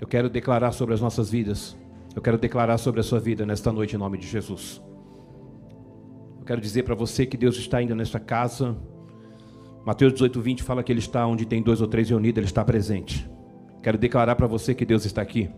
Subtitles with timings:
[0.00, 1.76] Eu quero declarar sobre as nossas vidas.
[2.14, 4.82] Eu quero declarar sobre a sua vida nesta noite em nome de Jesus.
[6.38, 8.76] Eu quero dizer para você que Deus está ainda nesta casa.
[9.84, 12.64] Mateus 18, 20 fala que Ele está onde tem dois ou três reunidos, Ele está
[12.64, 13.28] presente.
[13.82, 15.50] Quero declarar para você que Deus está aqui.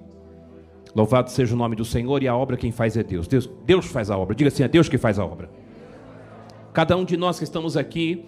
[0.94, 3.26] Louvado seja o nome do Senhor e a obra quem faz é Deus.
[3.26, 4.34] Deus, Deus faz a obra.
[4.34, 5.50] Diga assim: é Deus que faz a obra.
[6.72, 8.24] Cada um de nós que estamos aqui,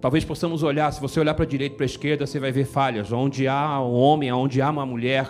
[0.00, 2.64] talvez possamos olhar, se você olhar para a direita para a esquerda, você vai ver
[2.64, 3.12] falhas.
[3.12, 5.28] Onde há um homem, onde há uma mulher,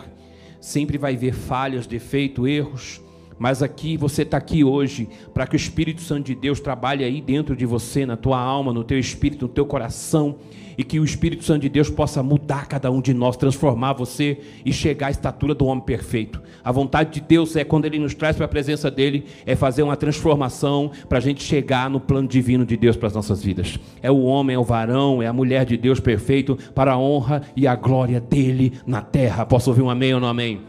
[0.60, 3.00] sempre vai ver falhas, defeito, erros.
[3.38, 7.20] Mas aqui você está aqui hoje para que o Espírito Santo de Deus trabalhe aí
[7.20, 10.36] dentro de você, na tua alma, no teu espírito, no teu coração
[10.78, 14.38] e que o Espírito Santo de Deus possa mudar cada um de nós, transformar você
[14.64, 16.40] e chegar à estatura do homem perfeito.
[16.62, 19.82] A vontade de Deus é, quando Ele nos traz para a presença dEle, é fazer
[19.82, 23.76] uma transformação para a gente chegar no plano divino de Deus para as nossas vidas.
[24.00, 27.42] É o homem, é o varão, é a mulher de Deus perfeito para a honra
[27.56, 29.44] e a glória dEle na terra.
[29.44, 30.60] Posso ouvir um amém ou não amém?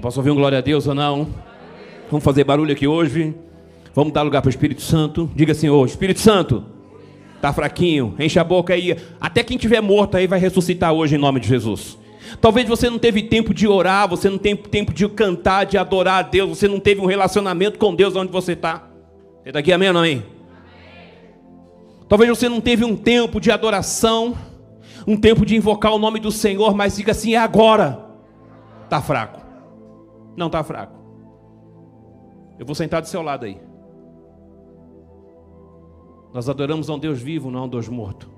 [0.00, 1.47] posso ouvir um glória a Deus ou não?
[2.10, 3.34] Vamos fazer barulho aqui hoje.
[3.94, 5.30] Vamos dar lugar para o Espírito Santo.
[5.34, 6.64] Diga assim, ô Espírito Santo.
[7.40, 8.96] Tá fraquinho, enche a boca aí.
[9.20, 11.98] Até quem tiver morto aí vai ressuscitar hoje em nome de Jesus.
[12.40, 16.18] Talvez você não teve tempo de orar, você não teve tempo de cantar, de adorar
[16.18, 18.88] a Deus, você não teve um relacionamento com Deus onde você está.
[19.42, 20.22] Você está aqui, amém ou não amém?
[22.08, 24.36] Talvez você não teve um tempo de adoração,
[25.06, 28.06] um tempo de invocar o nome do Senhor, mas diga assim: é agora.
[28.84, 29.40] Está fraco.
[30.36, 30.97] Não está fraco.
[32.58, 33.58] Eu vou sentar do seu lado aí.
[36.32, 38.28] Nós adoramos a um Deus vivo, não a um Deus morto.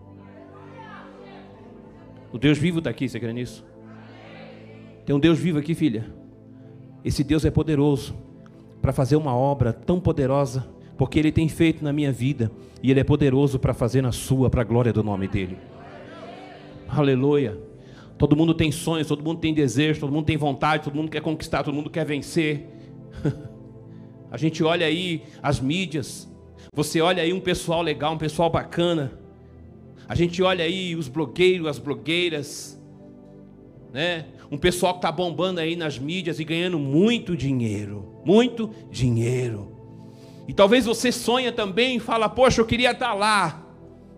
[2.32, 3.64] O Deus vivo está aqui, você crê nisso?
[5.04, 6.06] Tem um Deus vivo aqui, filha.
[7.04, 8.14] Esse Deus é poderoso
[8.80, 12.50] para fazer uma obra tão poderosa, porque Ele tem feito na minha vida,
[12.82, 15.58] e Ele é poderoso para fazer na sua, para a glória do nome dEle.
[16.88, 17.58] Aleluia.
[18.16, 21.22] Todo mundo tem sonhos, todo mundo tem desejo, todo mundo tem vontade, todo mundo quer
[21.22, 22.68] conquistar, todo mundo quer vencer.
[24.30, 26.28] a gente olha aí as mídias,
[26.72, 29.12] você olha aí um pessoal legal, um pessoal bacana.
[30.08, 32.80] A gente olha aí os blogueiros, as blogueiras,
[33.92, 34.26] né?
[34.50, 39.76] Um pessoal que está bombando aí nas mídias e ganhando muito dinheiro, muito dinheiro.
[40.46, 43.66] E talvez você sonha também e fala: "Poxa, eu queria estar tá lá.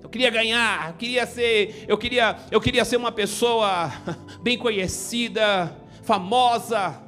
[0.02, 3.90] Eu queria ganhar, eu queria ser, eu queria, eu queria ser uma pessoa
[4.42, 7.00] bem conhecida, famosa,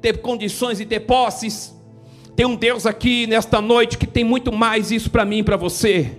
[0.00, 1.75] ter condições e ter posses.
[2.36, 5.56] Tem um Deus aqui nesta noite que tem muito mais isso para mim e para
[5.56, 6.12] você.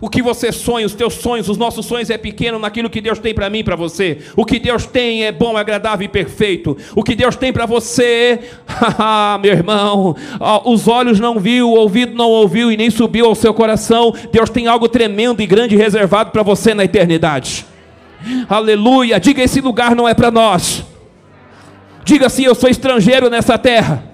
[0.00, 3.18] O que você sonha, os teus sonhos, os nossos sonhos é pequeno naquilo que Deus
[3.18, 4.16] tem para mim e para você.
[4.34, 6.74] O que Deus tem é bom, agradável e perfeito.
[6.96, 8.40] O que Deus tem para você,
[9.42, 10.16] meu irmão,
[10.64, 14.14] os olhos não viu, o ouvido não ouviu e nem subiu ao seu coração.
[14.32, 17.66] Deus tem algo tremendo e grande reservado para você na eternidade.
[18.48, 19.20] Aleluia!
[19.20, 20.82] Diga esse lugar não é para nós.
[22.02, 24.09] Diga assim: eu sou estrangeiro nessa terra.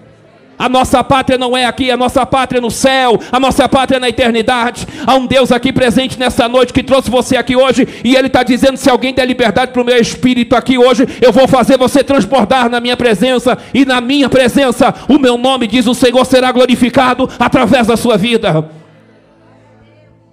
[0.59, 3.99] A nossa pátria não é aqui, a nossa pátria é no céu, a nossa pátria
[3.99, 4.87] é na eternidade.
[5.06, 8.43] Há um Deus aqui presente nessa noite que trouxe você aqui hoje, e Ele está
[8.43, 12.03] dizendo: se alguém der liberdade para o meu espírito aqui hoje, eu vou fazer você
[12.03, 16.50] transbordar na minha presença, e na minha presença, o meu nome, diz o Senhor, será
[16.53, 18.71] glorificado através da sua vida.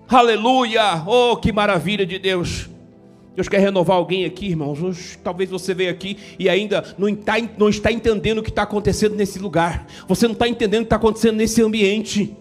[0.07, 1.01] Aleluia!
[1.05, 2.72] Oh, que maravilha de Deus!
[3.35, 4.81] Deus quer renovar alguém aqui, irmãos.
[4.81, 8.61] Hoje, talvez você veja aqui e ainda não está, não está entendendo o que está
[8.61, 9.87] acontecendo nesse lugar.
[10.07, 12.37] Você não está entendendo o que está acontecendo nesse ambiente.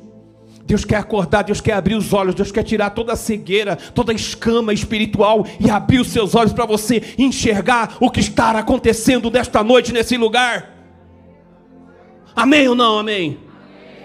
[0.65, 4.13] Deus quer acordar, Deus quer abrir os olhos, Deus quer tirar toda a cegueira, toda
[4.13, 9.31] a escama espiritual e abrir os seus olhos para você enxergar o que está acontecendo
[9.31, 10.71] nesta noite nesse lugar.
[12.37, 12.99] Amém ou não?
[12.99, 13.39] Amém?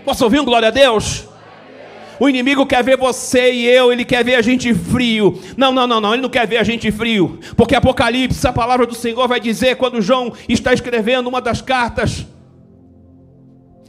[0.03, 1.26] Posso ouvir um glória a Deus?
[2.19, 5.39] O inimigo quer ver você e eu, ele quer ver a gente frio.
[5.55, 7.39] Não, não, não, não, ele não quer ver a gente frio.
[7.55, 12.25] Porque Apocalipse, a palavra do Senhor vai dizer quando João está escrevendo uma das cartas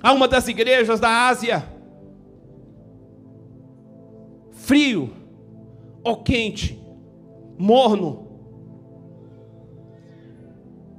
[0.03, 1.65] a uma das igrejas da Ásia:
[4.53, 5.11] frio
[6.05, 6.79] ou quente,
[7.59, 8.27] morno.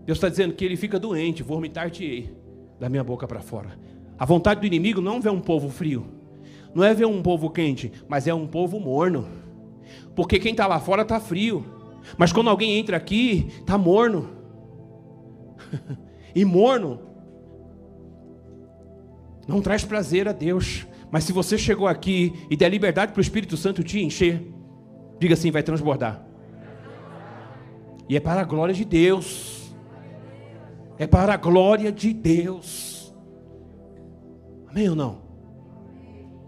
[0.06, 2.35] Deus está dizendo que ele fica doente, vomitar-te-ei
[2.79, 3.78] da minha boca para fora.
[4.17, 6.19] A vontade do inimigo não é um povo frio
[6.74, 9.28] não é ver um povo quente, mas é um povo morno.
[10.16, 11.66] Porque quem está lá fora está frio.
[12.18, 14.30] Mas quando alguém entra aqui, está morno.
[16.36, 17.00] e morno
[19.48, 20.86] não traz prazer a Deus.
[21.12, 24.46] Mas se você chegou aqui e der liberdade para o Espírito Santo te encher,
[25.20, 26.24] diga assim: vai transbordar.
[28.08, 29.74] E é para a glória de Deus.
[30.98, 33.14] É para a glória de Deus.
[34.68, 35.28] Amém ou não?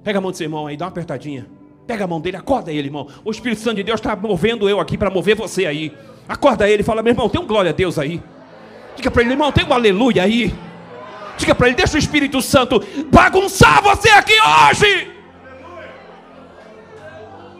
[0.03, 1.47] Pega a mão do seu irmão aí, dá uma apertadinha.
[1.85, 3.07] Pega a mão dele, acorda ele, irmão.
[3.23, 5.93] O Espírito Santo de Deus está movendo eu aqui para mover você aí.
[6.27, 8.21] Acorda ele fala, meu irmão, tem um glória a Deus aí.
[8.95, 10.53] Diga para ele, irmão, tem um aleluia aí.
[11.37, 12.81] Diga para ele, deixa o Espírito Santo
[13.11, 15.11] bagunçar você aqui hoje.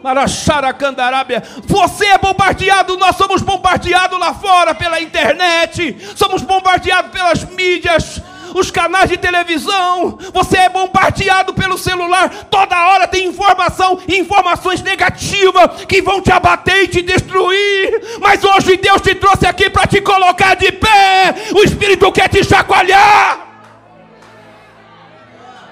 [0.02, 8.20] Maracharacandarábia, você é bombardeado, nós somos bombardeados lá fora pela internet, somos bombardeados pelas mídias,
[8.54, 15.84] os canais de televisão, você é bombardeado pelo celular, toda hora tem informação, informações negativas
[15.86, 18.18] que vão te abater e te destruir.
[18.20, 21.34] Mas hoje Deus te trouxe aqui para te colocar de pé.
[21.54, 23.48] O Espírito quer te chacoalhar.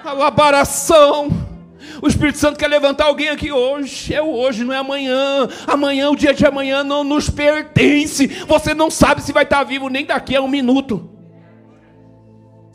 [0.05, 1.51] Alabaração.
[2.03, 4.15] O Espírito Santo quer levantar alguém aqui hoje.
[4.15, 5.49] É hoje, não é amanhã.
[5.67, 8.27] Amanhã, o dia de amanhã não nos pertence.
[8.27, 11.20] Você não sabe se vai estar vivo nem daqui a um minuto.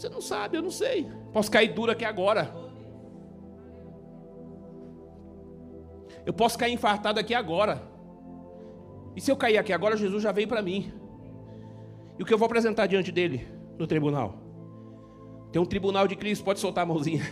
[0.06, 1.10] Você não sabe, eu não sei.
[1.34, 2.54] Posso cair duro aqui agora.
[6.24, 7.82] Eu posso cair infartado aqui agora.
[9.16, 10.94] E se eu cair aqui agora, Jesus já veio para mim.
[12.20, 13.48] E o que eu vou apresentar diante dele
[13.80, 14.36] no tribunal?
[15.52, 17.24] Tem um tribunal de Cristo, pode soltar a mãozinha.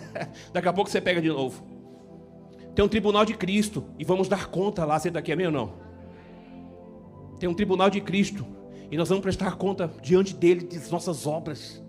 [0.54, 1.62] Daqui a pouco você pega de novo.
[2.74, 4.98] Tem um tribunal de Cristo e vamos dar conta lá.
[4.98, 5.74] Você está aqui, amém ou não?
[7.38, 8.46] Tem um tribunal de Cristo
[8.90, 11.82] e nós vamos prestar conta diante dele das nossas obras.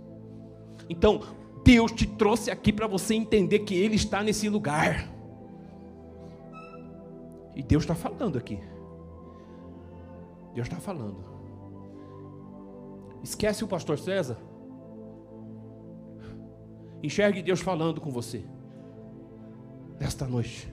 [0.93, 1.21] Então,
[1.63, 5.09] Deus te trouxe aqui para você entender que Ele está nesse lugar.
[7.55, 8.59] E Deus está falando aqui.
[10.53, 11.25] Deus está falando.
[13.23, 14.37] Esquece o pastor César.
[17.01, 18.43] Enxergue Deus falando com você.
[19.99, 20.71] Nesta noite.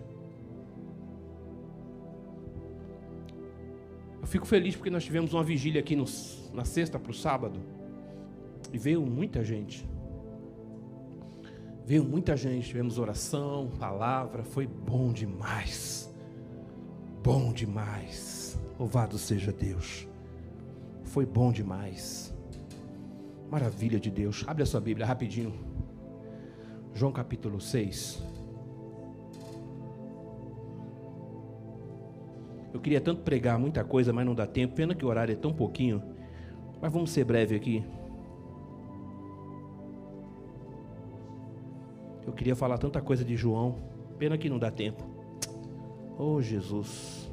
[4.20, 6.04] Eu fico feliz porque nós tivemos uma vigília aqui no,
[6.52, 7.58] na sexta para o sábado.
[8.70, 9.88] E veio muita gente.
[11.90, 16.08] Veio muita gente, tivemos oração, palavra, foi bom demais.
[17.20, 18.56] Bom demais.
[18.78, 20.06] Louvado seja Deus.
[21.02, 22.32] Foi bom demais.
[23.50, 24.44] Maravilha de Deus.
[24.46, 25.52] Abre a sua Bíblia rapidinho.
[26.94, 28.22] João capítulo 6.
[32.72, 34.76] Eu queria tanto pregar muita coisa, mas não dá tempo.
[34.76, 36.00] Pena que o horário é tão pouquinho.
[36.80, 37.84] Mas vamos ser breve aqui.
[42.40, 43.76] Queria falar tanta coisa de João,
[44.18, 45.04] pena que não dá tempo.
[46.18, 47.30] Oh, Jesus.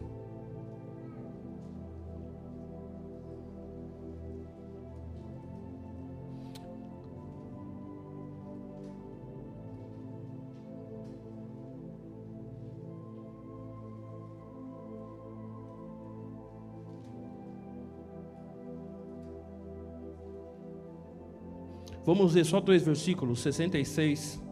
[22.03, 24.47] Vamos ver só dois versículos, 66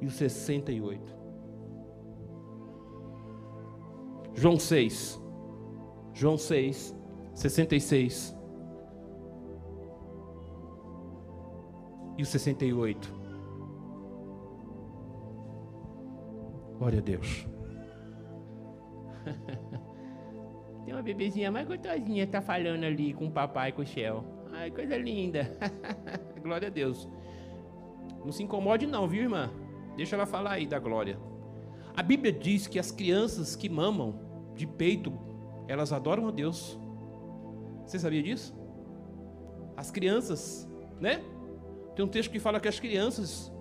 [0.00, 1.20] e o 68.
[4.34, 5.20] João 6.
[6.14, 6.96] João 6,
[7.34, 8.36] 66.
[12.16, 13.20] E o 68.
[16.78, 17.46] Glória a Deus.
[20.84, 24.24] Tem uma bebezinha mais gostosinha tá falando ali com o papai e com o Shell.
[24.52, 25.50] Ai, coisa linda.
[26.42, 27.08] Glória a Deus.
[28.24, 29.50] Não se incomode não, viu, irmã?
[30.00, 31.18] Deixa ela falar aí da glória.
[31.94, 34.18] A Bíblia diz que as crianças que mamam
[34.54, 35.12] de peito,
[35.68, 36.80] elas adoram a Deus.
[37.84, 38.58] Você sabia disso?
[39.76, 40.66] As crianças,
[40.98, 41.22] né?
[41.94, 43.52] Tem um texto que fala que as crianças,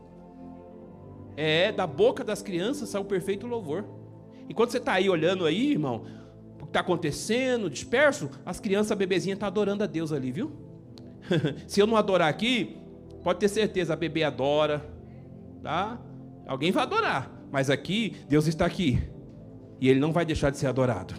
[1.36, 3.84] é da boca das crianças sai o perfeito louvor.
[4.48, 6.06] Enquanto você está aí olhando aí, irmão,
[6.56, 10.54] o que está acontecendo, disperso, as crianças, a bebezinha está adorando a Deus ali, viu?
[11.68, 12.78] Se eu não adorar aqui,
[13.26, 14.90] pode ter certeza, a bebê adora,
[15.62, 16.00] tá?
[16.50, 19.00] Alguém vai adorar, mas aqui, Deus está aqui.
[19.80, 21.14] E ele não vai deixar de ser adorado.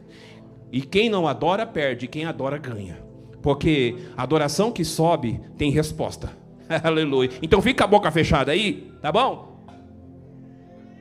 [0.72, 3.04] e quem não adora, perde, quem adora, ganha.
[3.42, 6.32] Porque a adoração que sobe tem resposta.
[6.82, 7.28] Aleluia.
[7.42, 9.62] Então fica a boca fechada aí, tá bom?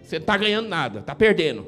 [0.04, 1.66] Você não está ganhando nada, está perdendo.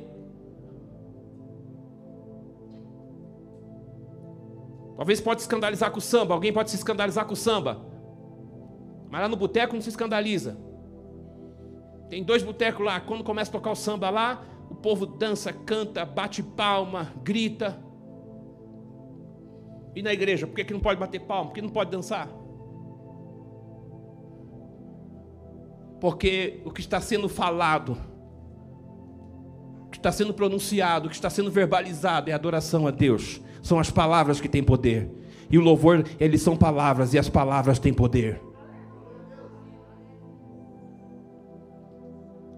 [4.98, 7.80] Talvez pode escandalizar com o samba, alguém pode se escandalizar com o samba.
[9.10, 10.58] Mas lá no boteco não se escandaliza.
[12.14, 16.06] Tem dois botecos lá, quando começa a tocar o samba lá, o povo dança, canta,
[16.06, 17.84] bate palma, grita.
[19.96, 21.48] E na igreja, por que, que não pode bater palma?
[21.48, 22.30] Por que não pode dançar?
[26.00, 27.98] Porque o que está sendo falado,
[29.88, 33.42] o que está sendo pronunciado, o que está sendo verbalizado é adoração a Deus.
[33.64, 35.10] São as palavras que têm poder.
[35.50, 38.40] E o louvor, eles são palavras, e as palavras têm poder.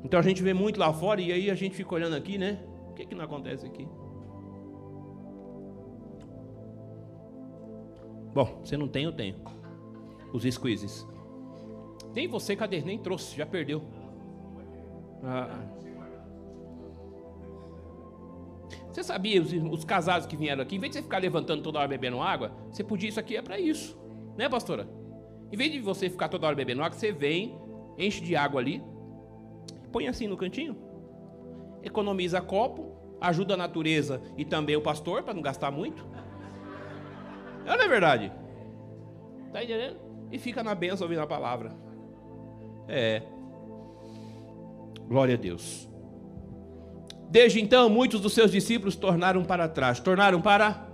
[0.05, 2.59] Então a gente vê muito lá fora e aí a gente fica olhando aqui, né?
[2.91, 3.88] O que, que não acontece aqui?
[8.31, 9.35] Bom, você não tem, eu tenho.
[10.31, 11.07] Os squeezes.
[12.13, 12.81] Tem você, cadê?
[12.81, 13.81] Nem trouxe, já perdeu.
[15.24, 15.50] Ah.
[18.91, 21.79] Você sabia, os, os, casados que vieram aqui, em vez de você ficar levantando toda
[21.79, 23.97] hora bebendo água, você podia, isso aqui é para isso.
[24.38, 24.88] Né, pastora?
[25.51, 27.57] Em vez de você ficar toda hora bebendo água, você vem,
[27.97, 28.83] enche de água ali,
[29.95, 30.75] põe assim no cantinho,
[31.81, 36.05] economiza copo, ajuda a natureza e também o pastor, para não gastar muito.
[37.65, 38.29] Não é verdade?
[39.47, 39.95] Está entendendo?
[40.33, 41.73] E fica na benção ouvindo a palavra.
[42.89, 43.21] É.
[45.07, 45.89] Glória a Deus.
[47.29, 50.01] Desde então, muitos dos seus discípulos tornaram para trás.
[50.01, 50.89] Tornaram para.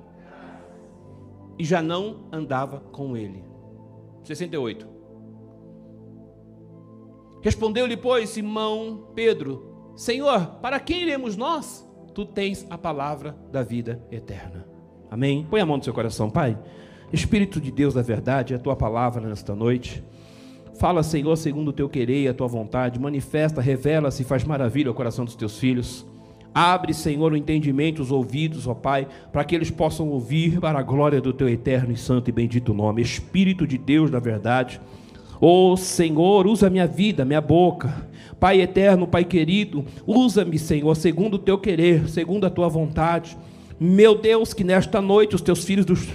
[1.58, 3.43] E já não andava com ele.
[4.24, 4.91] 68.
[7.42, 11.88] Respondeu-lhe, pois, Simão Pedro: Senhor, para quem iremos nós?
[12.14, 14.66] Tu tens a palavra da vida eterna.
[15.10, 15.46] Amém?
[15.50, 16.58] Põe a mão no seu coração, Pai.
[17.12, 20.04] Espírito de Deus da verdade, é a tua palavra nesta noite.
[20.80, 23.00] Fala, Senhor, segundo o teu querer e a tua vontade.
[23.00, 26.06] Manifesta, revela-se faz maravilha ao coração dos teus filhos.
[26.54, 30.84] Abre, Senhor, o entendimento, os ouvidos, ó Pai, para que eles possam ouvir para a
[30.84, 33.02] glória do teu eterno e santo e bendito nome.
[33.02, 34.82] Espírito de Deus da verdade.
[35.42, 38.08] Ó Senhor, usa minha vida, minha boca.
[38.40, 43.36] Pai eterno, Pai querido, usa-me, Senhor, segundo o teu querer, segundo a tua vontade.
[43.80, 46.08] Meu Deus, que nesta noite os teus filhos dos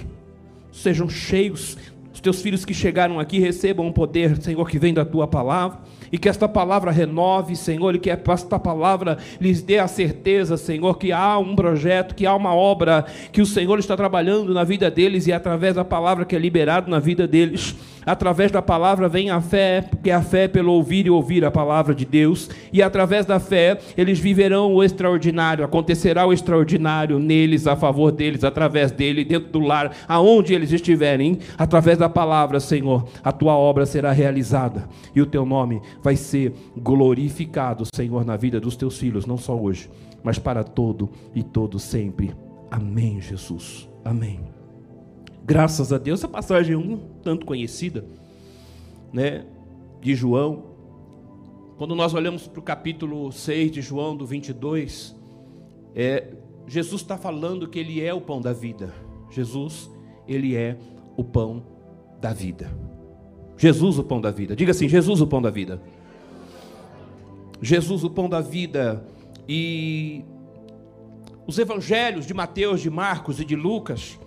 [0.71, 1.77] sejam cheios.
[2.13, 5.79] Os teus filhos que chegaram aqui recebam o poder, Senhor, que vem da tua palavra.
[6.11, 10.97] E que esta palavra renove, Senhor, e que esta palavra lhes dê a certeza, Senhor,
[10.97, 14.89] que há um projeto, que há uma obra, que o Senhor está trabalhando na vida
[14.89, 17.75] deles e através da palavra que é liberada na vida deles
[18.07, 21.51] Através da palavra vem a fé, porque a fé é pelo ouvir e ouvir a
[21.51, 22.49] palavra de Deus.
[22.71, 28.45] E através da fé, eles viverão o extraordinário, acontecerá o extraordinário neles, a favor deles,
[28.45, 31.39] através dele, dentro do lar, aonde eles estiverem.
[31.57, 36.53] Através da palavra, Senhor, a tua obra será realizada e o teu nome vai ser
[36.77, 39.89] glorificado, Senhor, na vida dos teus filhos, não só hoje,
[40.23, 42.33] mas para todo e todo sempre.
[42.71, 43.89] Amém, Jesus.
[44.05, 44.56] Amém.
[45.47, 48.03] Graças a Deus, essa passagem é um tanto conhecida,
[49.13, 49.45] né,
[50.01, 50.65] de João.
[51.77, 55.15] Quando nós olhamos para o capítulo 6 de João, do 22,
[55.95, 56.33] é,
[56.67, 58.93] Jesus está falando que Ele é o pão da vida.
[59.29, 59.89] Jesus,
[60.27, 60.77] Ele é
[61.15, 61.63] o pão
[62.19, 62.69] da vida.
[63.55, 64.53] Jesus, o pão da vida.
[64.53, 65.81] Diga assim: Jesus, o pão da vida.
[67.61, 69.01] Jesus, o pão da vida.
[69.47, 70.25] E
[71.47, 74.19] os evangelhos de Mateus, de Marcos e de Lucas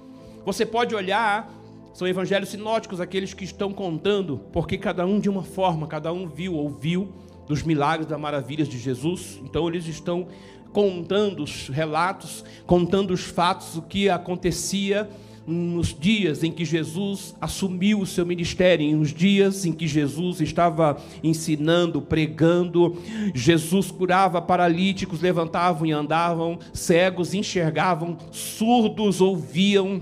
[0.44, 1.52] você pode olhar,
[1.92, 6.26] são evangelhos sinóticos, aqueles que estão contando, porque cada um de uma forma, cada um
[6.26, 7.12] viu, ouviu
[7.46, 9.40] dos milagres, das maravilhas de Jesus.
[9.42, 10.28] Então eles estão
[10.72, 15.08] contando os relatos, contando os fatos, o que acontecia
[15.46, 20.96] nos dias em que Jesus assumiu o seu ministério, nos dias em que Jesus estava
[21.24, 22.96] ensinando, pregando,
[23.34, 30.00] Jesus curava paralíticos, levantavam e andavam, cegos enxergavam, surdos ouviam,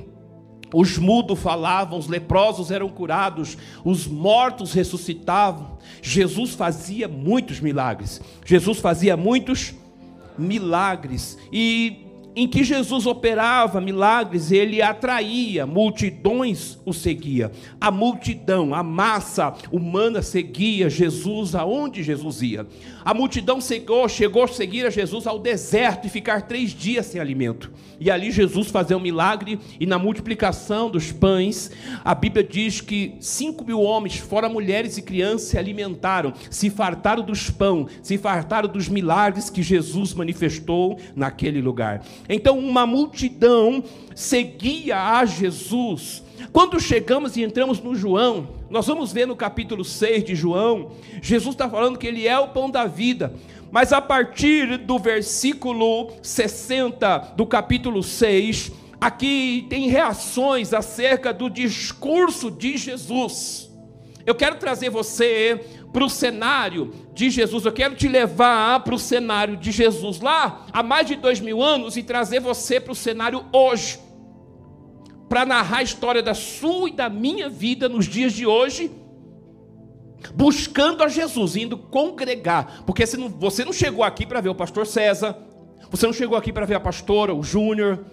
[0.73, 5.79] os mudos falavam, os leprosos eram curados, os mortos ressuscitavam.
[6.03, 8.21] Jesus fazia muitos milagres.
[8.45, 9.75] Jesus fazia muitos
[10.39, 11.39] milagres.
[11.53, 12.05] E
[12.39, 17.51] em que Jesus operava milagres, ele atraía, multidões o seguia.
[17.81, 22.65] A multidão, a massa humana seguia Jesus aonde Jesus ia.
[23.09, 27.19] A multidão chegou, chegou a seguir a Jesus ao deserto e ficar três dias sem
[27.19, 27.73] alimento.
[27.99, 31.71] E ali Jesus fazia um milagre, e na multiplicação dos pães,
[32.05, 37.23] a Bíblia diz que cinco mil homens, fora mulheres e crianças, se alimentaram, se fartaram
[37.23, 42.05] dos pão, se fartaram dos milagres que Jesus manifestou naquele lugar.
[42.29, 43.83] Então, uma multidão
[44.15, 46.28] seguia a Jesus.
[46.53, 51.55] Quando chegamos e entramos no João, nós vamos ver no capítulo 6 de João, Jesus
[51.55, 53.35] está falando que ele é o pão da vida.
[53.71, 62.51] Mas a partir do versículo 60 do capítulo 6, aqui tem reações acerca do discurso
[62.51, 63.69] de Jesus.
[64.25, 67.65] Eu quero trazer você para o cenário de Jesus.
[67.65, 71.63] Eu quero te levar para o cenário de Jesus lá há mais de dois mil
[71.63, 73.99] anos e trazer você para o cenário hoje,
[75.29, 78.91] para narrar a história da sua e da minha vida nos dias de hoje,
[80.35, 85.37] buscando a Jesus, indo congregar, porque você não, chegou aqui para ver o pastor César,
[85.91, 88.05] você não chegou aqui para ver a pastora, o Júnior,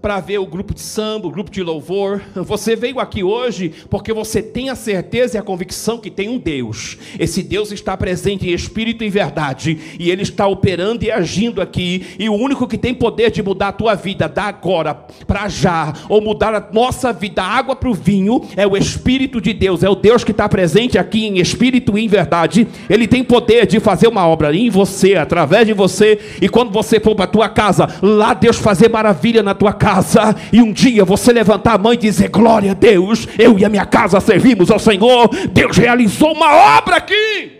[0.00, 2.20] para ver o grupo de samba, o grupo de louvor.
[2.34, 6.38] Você veio aqui hoje porque você tem a certeza e a convicção que tem um
[6.38, 6.98] Deus.
[7.18, 12.06] Esse Deus está presente em espírito e verdade, e ele está operando e agindo aqui.
[12.18, 14.94] E o único que tem poder de mudar a tua vida da agora
[15.26, 19.40] para já, ou mudar a nossa vida da água para o vinho, é o Espírito
[19.40, 19.84] de Deus.
[19.84, 22.66] É o Deus que está presente aqui em espírito e em verdade.
[22.90, 26.18] Ele tem poder de fazer uma obra em você, através de você.
[26.42, 30.60] E quando você for para tua casa, lá Deus fazer maravilha na tua casa e
[30.60, 33.86] um dia você levantar a mão e dizer: Glória a Deus, eu e a minha
[33.86, 35.30] casa servimos ao Senhor.
[35.50, 37.58] Deus realizou uma obra aqui.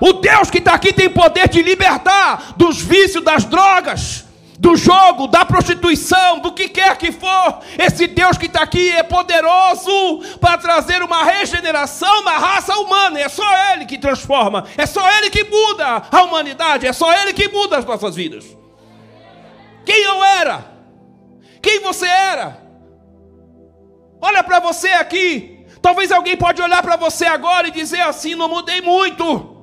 [0.00, 4.24] O Deus que está aqui tem poder de libertar dos vícios, das drogas,
[4.58, 7.60] do jogo, da prostituição, do que quer que for.
[7.78, 13.20] Esse Deus que está aqui é poderoso para trazer uma regeneração na raça humana.
[13.20, 17.34] É só Ele que transforma, é só Ele que muda a humanidade, é só Ele
[17.34, 18.44] que muda as nossas vidas.
[19.84, 20.64] Quem eu era?
[21.62, 22.60] Quem você era?
[24.20, 25.66] Olha para você aqui.
[25.80, 29.56] Talvez alguém pode olhar para você agora e dizer assim: não mudei muito.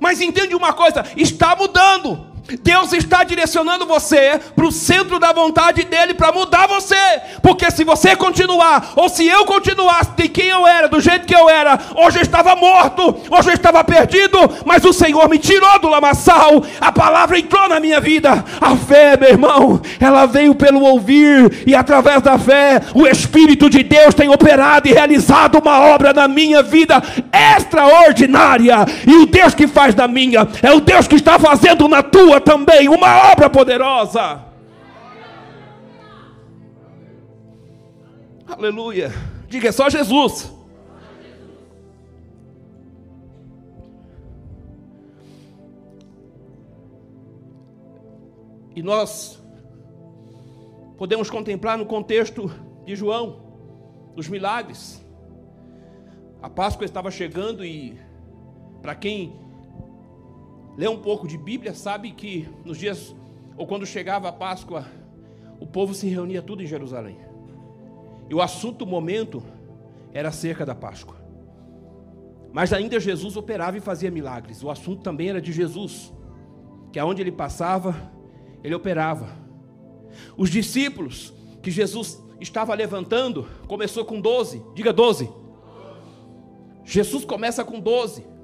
[0.00, 2.27] Mas entende uma coisa: está mudando.
[2.56, 6.96] Deus está direcionando você para o centro da vontade dele para mudar você.
[7.42, 11.34] Porque se você continuar, ou se eu continuasse de quem eu era, do jeito que
[11.34, 15.78] eu era, hoje eu estava morto, hoje eu estava perdido, mas o Senhor me tirou
[15.78, 18.44] do lamaçal, a palavra entrou na minha vida.
[18.60, 23.82] A fé, meu irmão, ela veio pelo ouvir, e através da fé, o Espírito de
[23.82, 27.02] Deus tem operado e realizado uma obra na minha vida
[27.56, 28.86] extraordinária.
[29.06, 32.37] E o Deus que faz na minha, é o Deus que está fazendo na tua
[32.40, 34.44] também uma obra poderosa.
[38.46, 39.12] Aleluia.
[39.48, 40.52] Diga, é só Jesus.
[48.74, 49.42] E nós
[50.96, 52.48] podemos contemplar no contexto
[52.84, 53.40] de João,
[54.14, 55.04] os milagres.
[56.40, 57.98] A Páscoa estava chegando e,
[58.80, 59.47] para quem
[60.78, 63.12] lê um pouco de Bíblia, sabe que nos dias,
[63.56, 64.86] ou quando chegava a Páscoa,
[65.58, 67.18] o povo se reunia tudo em Jerusalém.
[68.30, 69.42] E o assunto do momento
[70.12, 71.16] era acerca da Páscoa.
[72.52, 74.62] Mas ainda Jesus operava e fazia milagres.
[74.62, 76.14] O assunto também era de Jesus,
[76.92, 78.12] que aonde ele passava,
[78.62, 79.28] ele operava.
[80.36, 85.28] Os discípulos que Jesus estava levantando, começou com 12, diga 12.
[86.84, 88.37] Jesus começa com 12.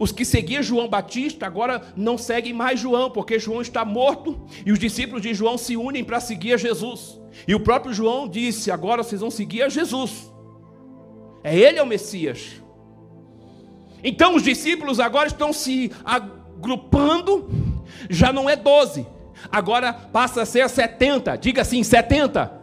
[0.00, 4.72] Os que seguiam João Batista agora não seguem mais João, porque João está morto e
[4.72, 7.20] os discípulos de João se unem para seguir a Jesus.
[7.46, 10.32] E o próprio João disse: agora vocês vão seguir a Jesus.
[11.44, 12.62] É ele é o Messias.
[14.02, 17.50] Então os discípulos agora estão se agrupando,
[18.08, 19.06] já não é 12,
[19.52, 21.36] agora passa a ser 70.
[21.36, 22.59] Diga assim: 70.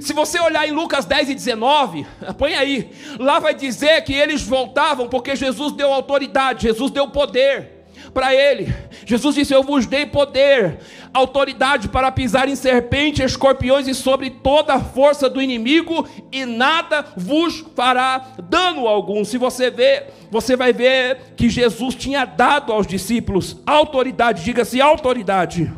[0.00, 2.06] Se você olhar em Lucas 10 e 19,
[2.38, 7.76] põe aí, lá vai dizer que eles voltavam porque Jesus deu autoridade, Jesus deu poder
[8.16, 8.74] para ele.
[9.04, 10.78] Jesus disse: Eu vos dei poder,
[11.12, 17.04] autoridade para pisar em serpentes, escorpiões e sobre toda a força do inimigo, e nada
[17.14, 19.22] vos fará dano algum.
[19.22, 25.70] Se você ver, você vai ver que Jesus tinha dado aos discípulos autoridade, diga-se autoridade.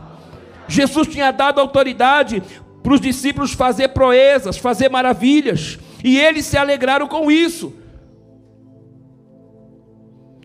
[0.69, 2.43] Jesus tinha dado autoridade
[2.83, 7.75] para os discípulos fazer proezas, fazer maravilhas, e eles se alegraram com isso.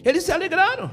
[0.04, 0.91] Eles se alegraram.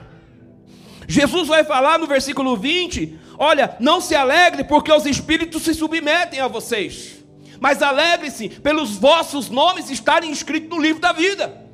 [1.08, 6.40] Jesus vai falar no versículo 20: Olha, não se alegre porque os espíritos se submetem
[6.40, 7.24] a vocês,
[7.58, 11.66] mas alegre-se pelos vossos nomes estarem escritos no livro da vida.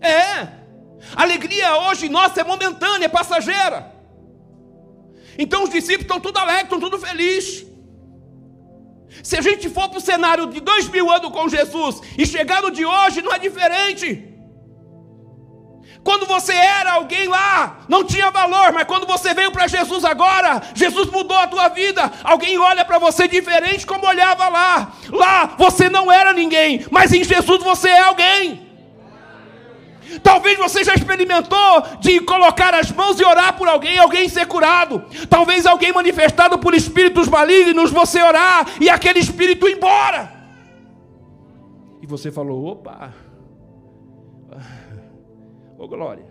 [0.00, 0.48] É,
[1.16, 3.92] alegria hoje nossa é momentânea, é passageira.
[5.38, 7.69] Então os discípulos estão tudo alegres, estão tudo felizes.
[9.22, 12.62] Se a gente for para o cenário de dois mil anos com Jesus e chegar
[12.62, 14.30] no de hoje, não é diferente.
[16.02, 20.62] Quando você era alguém lá, não tinha valor, mas quando você veio para Jesus agora,
[20.74, 22.10] Jesus mudou a tua vida.
[22.24, 24.92] Alguém olha para você diferente como olhava lá.
[25.10, 28.69] Lá você não era ninguém, mas em Jesus você é alguém.
[30.22, 35.04] Talvez você já experimentou de colocar as mãos e orar por alguém, alguém ser curado.
[35.28, 40.32] Talvez alguém manifestado por espíritos malignos, você orar e aquele espírito ir embora.
[42.02, 43.14] E você falou: opa,
[45.78, 46.26] ô glória,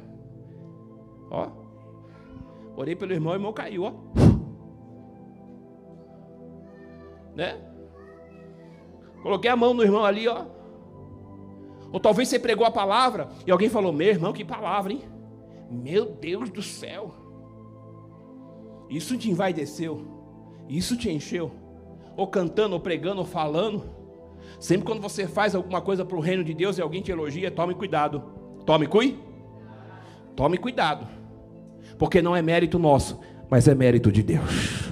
[1.32, 1.48] ó,
[2.76, 3.94] orei pelo irmão, o irmão caiu, ó,
[7.36, 7.58] né?
[9.22, 10.59] Coloquei a mão no irmão ali, ó.
[11.92, 15.02] Ou talvez você pregou a palavra e alguém falou: Meu irmão, que palavra, hein?
[15.70, 17.14] Meu Deus do céu.
[18.90, 20.06] Isso te envaideceu.
[20.68, 21.52] Isso te encheu?
[22.16, 23.84] Ou cantando, ou pregando, ou falando?
[24.60, 27.52] Sempre quando você faz alguma coisa para o reino de Deus e alguém te elogia,
[27.52, 28.24] tome cuidado.
[28.66, 29.30] Tome cuidado.
[30.36, 31.08] Tome cuidado.
[31.98, 34.90] Porque não é mérito nosso, mas é mérito de Deus.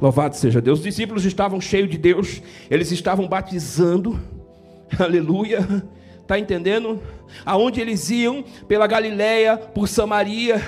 [0.00, 0.80] Louvado seja Deus.
[0.80, 4.20] Os discípulos estavam cheios de Deus, eles estavam batizando,
[4.98, 5.66] aleluia.
[6.28, 7.00] Está entendendo?
[7.42, 10.62] Aonde eles iam, pela Galileia, por Samaria,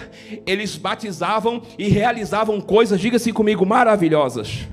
[0.46, 4.66] eles batizavam e realizavam coisas, diga-se comigo, maravilhosas.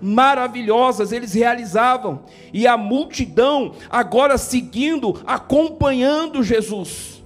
[0.00, 7.20] Maravilhosas eles realizavam, e a multidão agora seguindo, acompanhando Jesus.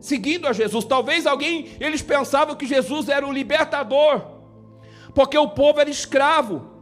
[0.00, 4.20] Seguindo a Jesus, talvez alguém, eles pensavam que Jesus era o libertador,
[5.14, 6.72] porque o povo era escravo.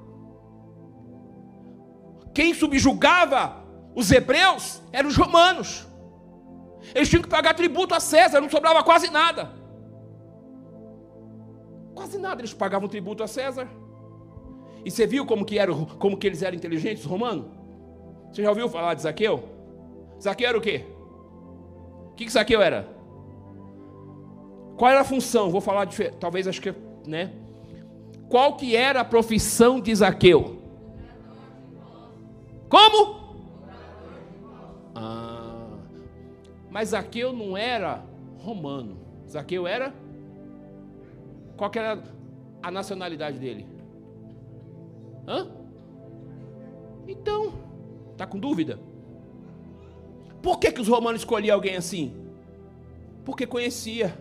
[2.33, 3.66] Quem subjugava
[3.97, 5.87] os hebreus eram os romanos.
[6.95, 9.51] Eles tinham que pagar tributo a César, não sobrava quase nada.
[11.95, 13.67] Quase nada eles pagavam tributo a César.
[14.85, 17.47] E você viu como que, era, como que eles eram inteligentes, os romanos?
[18.31, 19.43] Você já ouviu falar de Zaqueu?
[20.23, 20.85] Zaqueu era o quê?
[22.11, 22.87] O que, que Zaqueu era?
[24.77, 25.51] Qual era a função?
[25.51, 26.75] Vou falar de, talvez acho que,
[27.07, 27.33] né?
[28.29, 30.59] Qual que era a profissão de Zaqueu?
[32.69, 33.26] Como?
[34.97, 35.79] Ah,
[36.71, 38.03] mas Zaqueu não era
[38.39, 38.97] romano.
[39.29, 39.93] Zaqueu era?
[41.57, 42.03] Qual que era
[42.63, 43.67] a nacionalidade dele?
[45.29, 45.49] Hã?
[47.07, 47.53] Então,
[48.17, 48.81] tá com dúvida?
[50.43, 52.15] Por que, que os romanos escolhiam alguém assim?
[53.25, 54.17] Porque conhecia.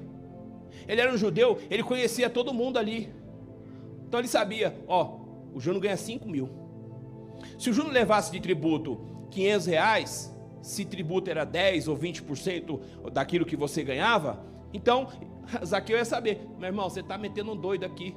[0.88, 3.14] Ele era um judeu, ele conhecia todo mundo ali.
[4.08, 5.20] Então ele sabia, ó,
[5.54, 6.50] o Júnior ganha 5 mil.
[7.58, 9.00] Se o Júnior levasse de tributo
[9.32, 10.35] 500 reais,
[10.66, 12.80] se tributo era 10 ou 20%
[13.12, 15.08] daquilo que você ganhava, então
[15.64, 18.16] Zaqueu ia saber, meu irmão, você está metendo um doido aqui.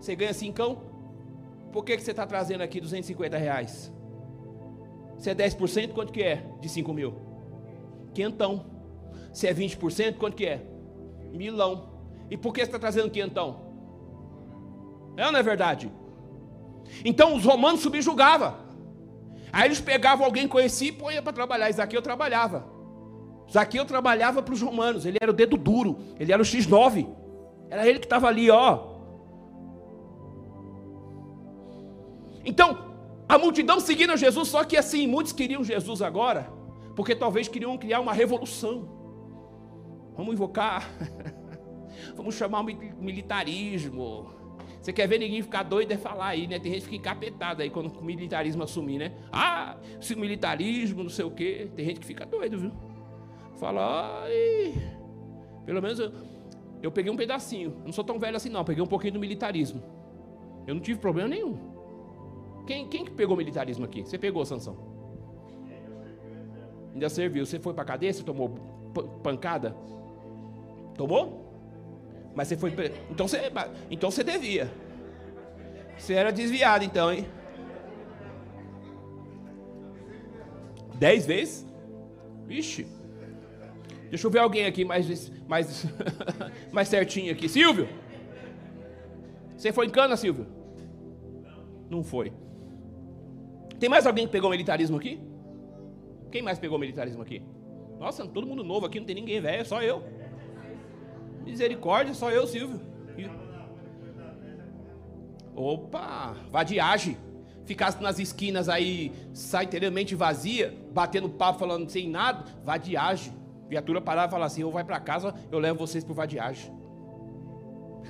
[0.00, 0.82] Você ganha 5,
[1.70, 3.92] por que, que você está trazendo aqui 250 reais?
[5.18, 7.14] Se é 10%, quanto que é de 5 mil?
[8.14, 8.64] Quentão.
[9.32, 10.66] Se é 20%, quanto que é?
[11.30, 11.90] Milão.
[12.30, 13.70] E por que você está trazendo quentão?
[15.16, 15.92] É ou não é verdade?
[17.04, 18.61] Então os romanos subjugavam.
[19.52, 21.70] Aí eles pegavam alguém conhecido e põe para trabalhar.
[21.70, 22.66] Zaqueu trabalhava.
[23.50, 25.04] Zaqueu trabalhava para os romanos.
[25.04, 25.98] Ele era o dedo duro.
[26.18, 27.06] Ele era o X9.
[27.68, 28.92] Era ele que estava ali, ó.
[32.44, 32.92] Então,
[33.28, 36.52] a multidão seguindo Jesus, só que assim, muitos queriam Jesus agora,
[36.96, 38.88] porque talvez queriam criar uma revolução.
[40.16, 40.90] Vamos invocar,
[42.16, 44.30] vamos chamar o militarismo,
[44.82, 46.58] você quer ver ninguém ficar doido é falar aí, né?
[46.58, 49.12] Tem gente que fica encapetada aí quando o militarismo assumir, né?
[49.30, 51.70] Ah, se o militarismo, não sei o quê.
[51.76, 52.72] Tem gente que fica doido, viu?
[53.58, 54.74] Fala, ai.
[55.64, 56.10] Pelo menos eu,
[56.82, 57.76] eu peguei um pedacinho.
[57.78, 58.62] Eu não sou tão velho assim, não.
[58.62, 59.80] Eu peguei um pouquinho do militarismo.
[60.66, 61.56] Eu não tive problema nenhum.
[62.66, 64.02] Quem, quem que pegou militarismo aqui?
[64.02, 64.76] Você pegou, Sansão?
[66.92, 67.46] Ainda serviu.
[67.46, 68.12] Você foi para cadeia?
[68.12, 68.48] Você tomou
[69.22, 69.76] pancada?
[70.96, 71.41] Tomou?
[72.34, 72.72] Mas você foi.
[73.10, 73.52] Então você,
[73.90, 74.70] então você devia.
[75.96, 77.26] Você era desviado, então, hein?
[80.94, 81.66] Dez vezes?
[82.46, 82.86] Vixe.
[84.08, 85.86] Deixa eu ver alguém aqui mais, mais,
[86.72, 87.48] mais certinho aqui.
[87.48, 87.88] Silvio?
[89.56, 90.46] Você foi em cana, Silvio?
[91.88, 92.32] Não foi.
[93.78, 95.20] Tem mais alguém que pegou militarismo aqui?
[96.30, 97.42] Quem mais pegou militarismo aqui?
[97.98, 100.02] Nossa, todo mundo novo aqui, não tem ninguém velho, só eu.
[101.44, 102.80] Misericórdia, só eu, Silvio.
[105.54, 107.16] Opa, vadiagem.
[107.64, 113.32] Ficasse nas esquinas aí, saiteiramente vazia, batendo papo, falando sem nada, vadiagem.
[113.68, 116.72] Viatura parava e falava assim: ou vai para casa, eu levo vocês para vadiagem.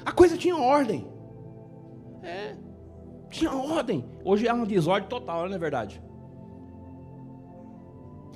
[0.05, 1.07] A coisa tinha ordem.
[2.23, 2.57] É,
[3.31, 4.05] tinha ordem.
[4.25, 6.03] Hoje é uma desordem total, não é verdade?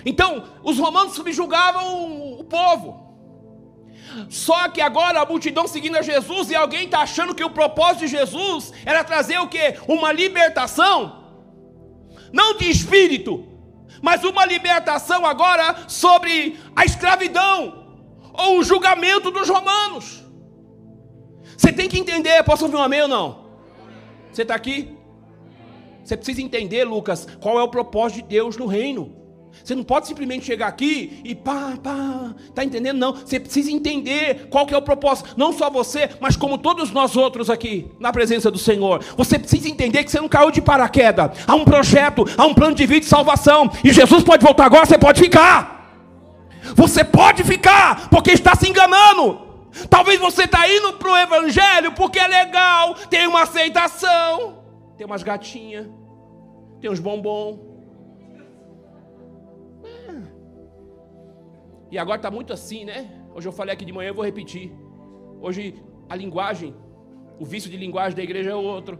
[0.05, 3.06] Então, os romanos subjugavam o povo.
[4.29, 8.01] Só que agora a multidão seguindo a Jesus e alguém está achando que o propósito
[8.01, 9.75] de Jesus era trazer o que?
[9.89, 11.25] Uma libertação,
[12.33, 13.45] não de espírito,
[14.03, 17.87] mas uma libertação agora sobre a escravidão
[18.33, 20.25] ou o julgamento dos romanos.
[21.57, 23.47] Você tem que entender, posso ouvir um amém ou não?
[24.31, 24.97] Você está aqui?
[26.05, 29.26] Você precisa entender, Lucas, qual é o propósito de Deus no reino.
[29.65, 32.99] Você não pode simplesmente chegar aqui e pá, pá, tá entendendo?
[32.99, 36.93] Não, você precisa entender qual que é o propósito, não só você, mas como todos
[36.93, 39.03] nós outros aqui, na presença do Senhor.
[39.17, 41.31] Você precisa entender que você não caiu de paraquedas.
[41.47, 44.87] Há um projeto, há um plano de vida de salvação, e Jesus pode voltar agora,
[44.87, 45.77] você pode ficar.
[46.75, 49.47] Você pode ficar, porque está se enganando.
[49.91, 54.63] Talvez você está indo para o Evangelho porque é legal, tem uma aceitação,
[54.97, 55.87] tem umas gatinhas,
[56.81, 57.76] tem uns bombom.
[61.91, 63.09] E agora está muito assim, né?
[63.35, 64.73] Hoje eu falei aqui de manhã, eu vou repetir.
[65.41, 65.75] Hoje
[66.09, 66.75] a linguagem,
[67.39, 68.99] o vício de linguagem da igreja é outro.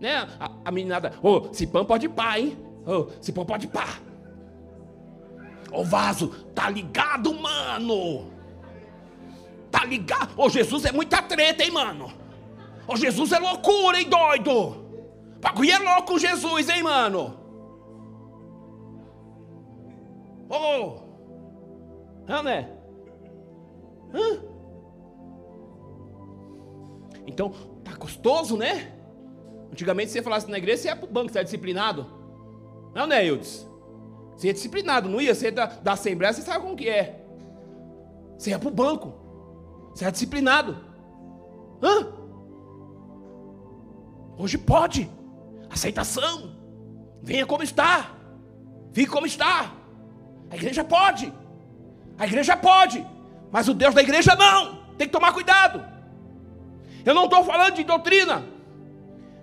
[0.00, 0.16] Né?
[0.38, 2.58] A, a meninada, ô, oh, pão pode pá, hein?
[2.86, 3.98] Ô, oh, pão pode pá.
[5.72, 8.30] Ô vaso, tá ligado, mano?
[9.70, 10.38] Tá ligado?
[10.38, 12.12] Ô Jesus é muita treta, hein, mano?
[12.86, 14.84] Ô Jesus é loucura, hein, doido?
[15.40, 17.38] Bagulho é louco Jesus, hein, mano?
[20.48, 20.54] Ô!
[20.54, 21.05] Oh.
[22.28, 22.70] Hã, né?
[24.12, 24.42] Hã?
[27.26, 27.52] Então,
[27.84, 28.92] tá gostoso, né?
[29.72, 32.06] Antigamente você falasse na igreja, você ia pro banco, você é disciplinado.
[32.94, 33.68] Não, né, Eudes?
[34.36, 35.34] Você é disciplinado, não ia?
[35.34, 37.24] Você é da, da Assembleia, você sabe como que é.
[38.38, 39.14] Você ia para o banco.
[39.94, 40.76] Você é disciplinado.
[41.82, 42.12] Hã?
[44.38, 45.10] Hoje pode.
[45.70, 46.54] Aceitação.
[47.22, 48.14] Venha como está.
[48.92, 49.74] Fique como está.
[50.50, 51.32] A igreja pode.
[52.18, 53.04] A igreja pode.
[53.50, 54.80] Mas o Deus da igreja não.
[54.96, 55.84] Tem que tomar cuidado.
[57.04, 58.44] Eu não estou falando de doutrina.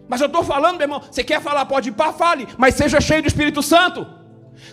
[0.08, 1.02] Mas eu estou falando, meu irmão.
[1.10, 2.48] Você quer falar, pode ir para, fale.
[2.58, 4.06] Mas seja cheio do Espírito Santo.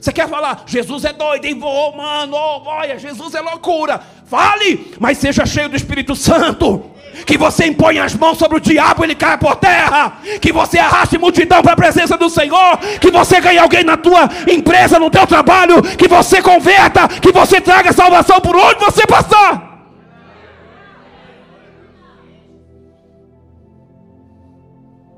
[0.01, 1.59] Você quer falar, Jesus é doido, hein?
[1.63, 4.03] Oh, mano, oh, olha, Jesus é loucura.
[4.31, 6.85] Fale, mas seja cheio do Espírito Santo.
[7.27, 10.21] Que você impõe as mãos sobre o diabo, ele cai por terra.
[10.41, 12.79] Que você arraste multidão para a presença do Senhor.
[13.01, 15.83] Que você ganhe alguém na tua empresa, no teu trabalho.
[15.83, 17.09] Que você converta.
[17.09, 19.69] Que você traga salvação por onde você passar.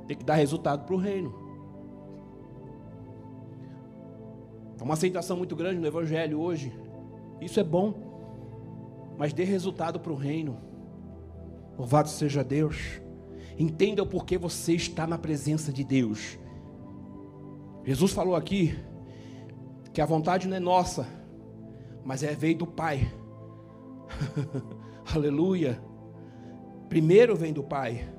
[0.08, 1.34] Tem que dar resultado para o reino.
[4.80, 6.72] Há uma aceitação muito grande no Evangelho hoje.
[7.40, 8.11] Isso é bom,
[9.22, 10.58] mas dê resultado para o reino.
[11.78, 13.00] Louvado seja Deus.
[13.56, 16.36] Entenda o porquê você está na presença de Deus.
[17.84, 18.76] Jesus falou aqui
[19.92, 21.06] que a vontade não é nossa,
[22.04, 23.14] mas é veio do Pai.
[25.14, 25.80] Aleluia.
[26.88, 28.12] Primeiro vem do Pai.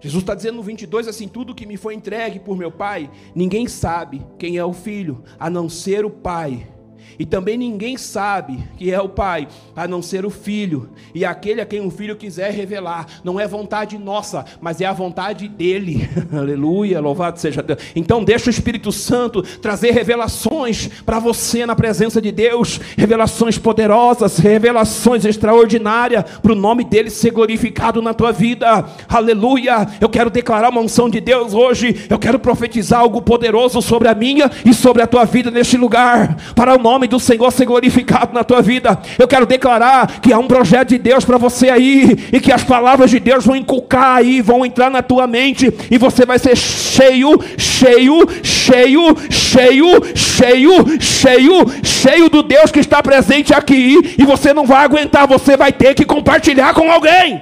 [0.00, 3.68] Jesus está dizendo no 22 assim: tudo que me foi entregue por meu Pai, ninguém
[3.68, 6.74] sabe quem é o Filho, a não ser o Pai
[7.18, 11.60] e também ninguém sabe que é o Pai, a não ser o Filho, e aquele
[11.60, 13.06] a quem o Filho quiser revelar.
[13.24, 16.08] Não é vontade nossa, mas é a vontade dele.
[16.32, 17.80] Aleluia, louvado seja Deus.
[17.94, 24.38] Então deixa o Espírito Santo trazer revelações para você na presença de Deus, revelações poderosas,
[24.38, 28.84] revelações extraordinárias, para o nome dele ser glorificado na tua vida.
[29.08, 29.86] Aleluia.
[30.00, 32.06] Eu quero declarar uma unção de Deus hoje.
[32.10, 36.36] Eu quero profetizar algo poderoso sobre a minha e sobre a tua vida neste lugar,
[36.54, 38.96] para o nome do Senhor ser glorificado na tua vida.
[39.18, 42.62] Eu quero declarar que há um projeto de Deus para você aí, e que as
[42.62, 46.56] palavras de Deus vão inculcar aí, vão entrar na tua mente, e você vai ser
[46.56, 54.54] cheio, cheio, cheio, cheio, cheio, cheio, cheio do Deus que está presente aqui, e você
[54.54, 57.40] não vai aguentar, você vai ter que compartilhar com alguém.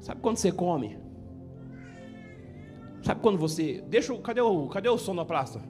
[0.00, 1.03] Sabe quando você come?
[3.04, 3.84] Sabe quando você.
[3.86, 4.18] Deixa o.
[4.18, 5.62] Cadê o, cadê o praça?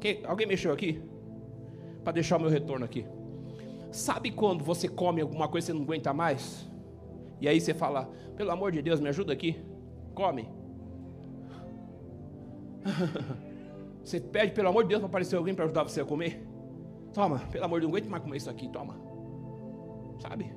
[0.00, 1.02] Quem, alguém mexeu aqui?
[2.04, 3.06] Para deixar o meu retorno aqui.
[3.90, 6.68] Sabe quando você come alguma coisa e você não aguenta mais?
[7.40, 9.56] E aí você fala, pelo amor de Deus, me ajuda aqui.
[10.14, 10.48] Come.
[14.04, 16.42] Você pede, pelo amor de Deus, para aparecer alguém para ajudar você a comer.
[17.12, 18.96] Toma, pelo amor de Deus, não aguento mais comer isso aqui, toma.
[20.18, 20.50] Sabe?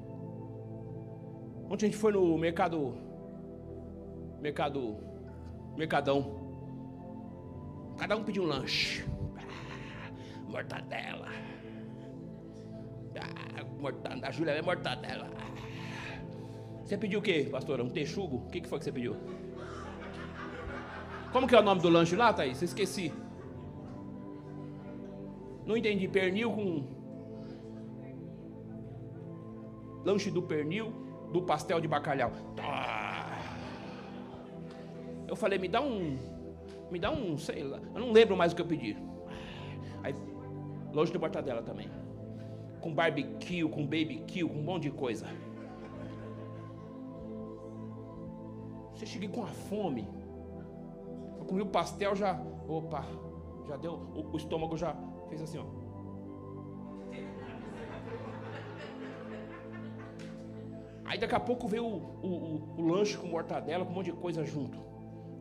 [1.70, 2.96] Ontem a gente foi no mercado.
[4.40, 5.11] Mercado
[5.78, 6.40] Mercadão.
[7.98, 9.06] Cada um pediu um lanche.
[9.38, 10.12] Ah,
[10.48, 11.28] mortadela.
[13.20, 14.28] Ah, mortadela.
[14.28, 15.30] A Júlia é mortadela.
[16.84, 17.84] Você pediu o quê, pastora?
[17.84, 18.38] Um texugo?
[18.38, 19.16] O que, que foi que você pediu?
[21.32, 22.62] Como que é o nome do lanche lá, Thaís?
[22.62, 23.14] Esqueci.
[25.66, 26.08] Não entendi.
[26.08, 26.84] Pernil com.
[30.04, 30.92] Lanche do pernil
[31.32, 32.32] do pastel de bacalhau.
[32.62, 33.21] Ah.
[35.32, 36.18] Eu falei, me dá um.
[36.92, 37.80] Me dá um, sei lá.
[37.96, 38.98] Eu não lembro mais o que eu pedi.
[40.04, 40.14] Aí,
[40.92, 41.90] longe de mortadela também.
[42.82, 45.26] Com barbecue, com baby com um monte de coisa.
[48.94, 50.06] Você cheguei com a fome.
[51.40, 52.38] Eu comi o pastel já.
[52.68, 53.06] Opa,
[53.70, 53.94] já deu.
[53.94, 54.94] O, o estômago já
[55.30, 55.66] fez assim, ó.
[61.06, 64.08] Aí daqui a pouco veio o, o, o, o lanche com mortadela, com um monte
[64.08, 64.92] de coisa junto.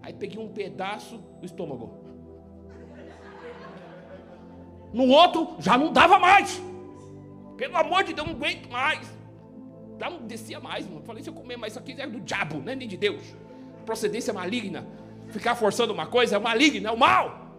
[0.03, 2.01] Aí peguei um pedaço do estômago.
[4.93, 6.61] No outro já não dava mais.
[7.57, 9.07] Pelo amor de Deus, não aguento mais.
[9.99, 11.03] Já não descia mais, mano.
[11.03, 13.23] Falei, se eu comer mais isso aqui é do diabo, não é nem de Deus.
[13.85, 14.87] Procedência maligna.
[15.29, 17.51] Ficar forçando uma coisa é maligno, é o mal.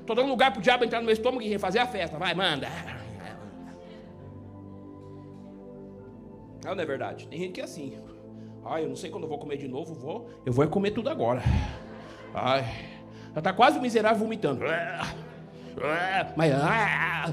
[0.00, 2.18] Estou dando lugar para o diabo entrar no meu estômago e fazer a festa.
[2.18, 2.68] Vai, manda.
[6.64, 7.28] Não, não é verdade.
[7.28, 7.98] Tem gente que é assim.
[8.64, 10.28] Ai, eu não sei quando eu vou comer de novo, vou.
[10.44, 11.42] Eu vou comer tudo agora.
[12.34, 12.62] Ai,
[13.32, 14.60] já está quase o miserável vomitando.
[16.36, 16.52] Mas.
[16.54, 17.32] Ah,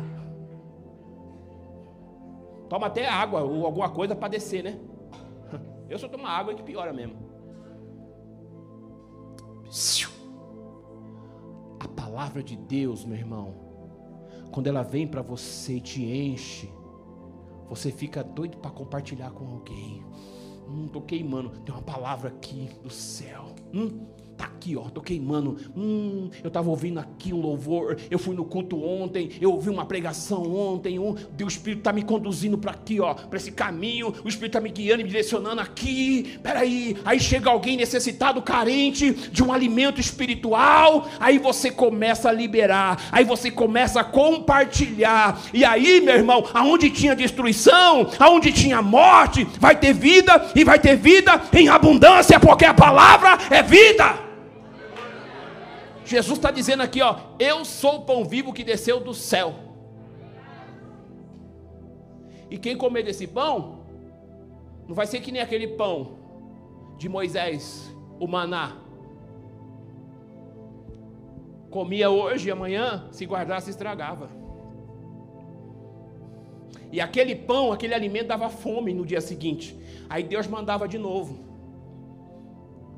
[2.69, 4.79] toma até água ou alguma coisa para descer, né?
[5.89, 7.15] Eu só tomo água que piora mesmo.
[11.79, 13.55] A palavra de Deus, meu irmão,
[14.51, 16.71] quando ela vem para você e te enche,
[17.69, 20.03] você fica doido para compartilhar com alguém.
[20.67, 21.49] Hum, tô queimando.
[21.61, 23.55] Tem uma palavra aqui do céu.
[23.73, 24.05] Hum,
[24.37, 25.57] Tá aqui, ó, tô queimando.
[25.75, 27.97] Hum, eu estava ouvindo aqui um louvor.
[28.11, 29.31] Eu fui no culto ontem.
[29.41, 30.99] Eu ouvi uma pregação ontem.
[30.99, 34.13] Um, o Espírito está me conduzindo para aqui, ó, para esse caminho.
[34.23, 36.37] O Espírito está me guiando e me direcionando aqui.
[36.43, 36.95] Peraí.
[37.03, 41.09] Aí chega alguém necessitado, carente de um alimento espiritual.
[41.19, 43.09] Aí você começa a liberar.
[43.11, 45.41] Aí você começa a compartilhar.
[45.51, 50.77] E aí, meu irmão, aonde tinha destruição, aonde tinha morte, vai ter vida e vai
[50.77, 54.26] ter vida em abundância, porque a palavra é vida.
[56.07, 59.53] Jesus está dizendo aqui, ó, eu sou o pão vivo que desceu do céu.
[62.49, 63.81] E quem comer desse pão,
[64.87, 66.17] não vai ser que nem aquele pão
[66.97, 68.77] de Moisés, o maná.
[71.69, 74.29] Comia hoje e amanhã, se guardasse, estragava.
[76.89, 79.77] E aquele pão, aquele alimento dava fome no dia seguinte.
[80.09, 81.46] Aí Deus mandava de novo.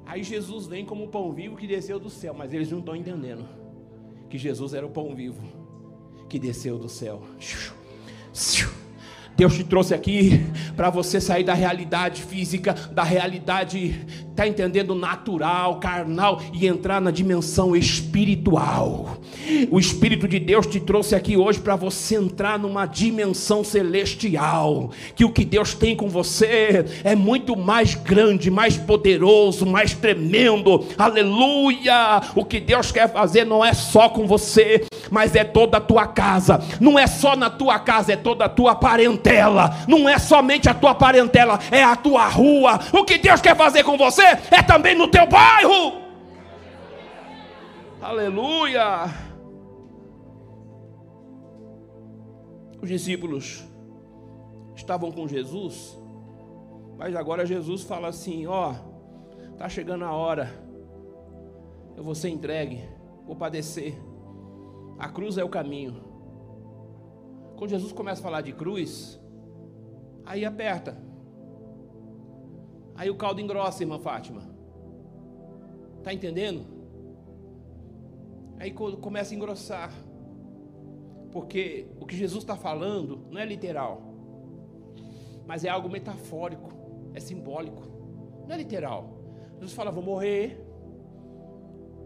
[0.10, 2.96] Aí Jesus vem como o pão vivo que desceu do céu, mas eles não estão
[2.96, 3.46] entendendo
[4.28, 5.44] que Jesus era o pão vivo
[6.28, 7.22] que desceu do céu.
[9.38, 10.44] Deus te trouxe aqui
[10.76, 14.04] para você sair da realidade física, da realidade,
[14.36, 19.20] tá entendendo, natural, carnal e entrar na dimensão espiritual.
[19.72, 24.92] O Espírito de Deus te trouxe aqui hoje para você entrar numa dimensão celestial.
[25.16, 30.86] Que o que Deus tem com você é muito mais grande, mais poderoso, mais tremendo.
[30.98, 32.22] Aleluia!
[32.36, 36.08] O que Deus quer fazer não é só com você, mas é toda a tua
[36.08, 36.62] casa.
[36.80, 39.76] Não é só na tua casa, é toda a tua parentela.
[39.88, 42.80] Não é somente a tua parentela, é a tua rua.
[42.92, 45.94] O que Deus quer fazer com você é também no teu bairro.
[48.02, 49.29] Aleluia!
[52.82, 53.64] Os discípulos
[54.76, 55.98] estavam com Jesus,
[56.98, 58.74] mas agora Jesus fala assim: Ó,
[59.58, 60.50] tá chegando a hora,
[61.98, 62.82] eu vou ser entregue,
[63.26, 63.94] vou padecer.
[64.98, 66.04] A cruz é o caminho.
[67.58, 69.20] Quando Jesus começa a falar de cruz,
[70.26, 70.98] aí aperta.
[72.96, 74.42] Aí o caldo engrossa, irmã Fátima.
[76.04, 76.66] Tá entendendo?
[78.58, 80.09] Aí começa a engrossar.
[81.32, 84.02] Porque o que Jesus está falando não é literal,
[85.46, 86.72] mas é algo metafórico,
[87.14, 87.84] é simbólico,
[88.48, 89.20] não é literal.
[89.56, 90.60] Jesus fala: Vou morrer,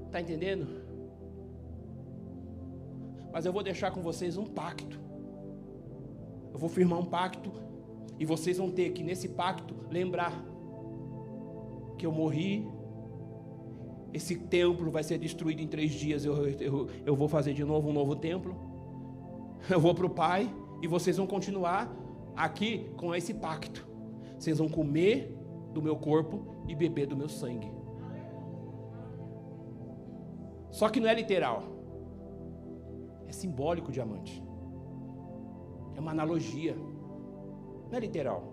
[0.08, 0.84] está entendendo?
[3.32, 5.00] Mas eu vou deixar com vocês um pacto.
[6.54, 7.52] Eu vou firmar um pacto.
[8.20, 10.46] E vocês vão ter que, nesse pacto, lembrar
[11.98, 12.68] que eu morri.
[14.14, 16.24] Esse templo vai ser destruído em três dias.
[16.24, 18.73] Eu, eu, eu vou fazer de novo um novo templo.
[19.70, 20.54] Eu vou para o Pai.
[20.82, 21.90] E vocês vão continuar
[22.36, 23.88] aqui com esse pacto.
[24.38, 25.34] Vocês vão comer
[25.72, 27.72] do meu corpo e beber do meu sangue.
[30.70, 31.64] Só que não é literal.
[33.28, 34.44] É simbólico diamante.
[35.96, 36.76] É uma analogia.
[36.76, 38.52] Não é literal.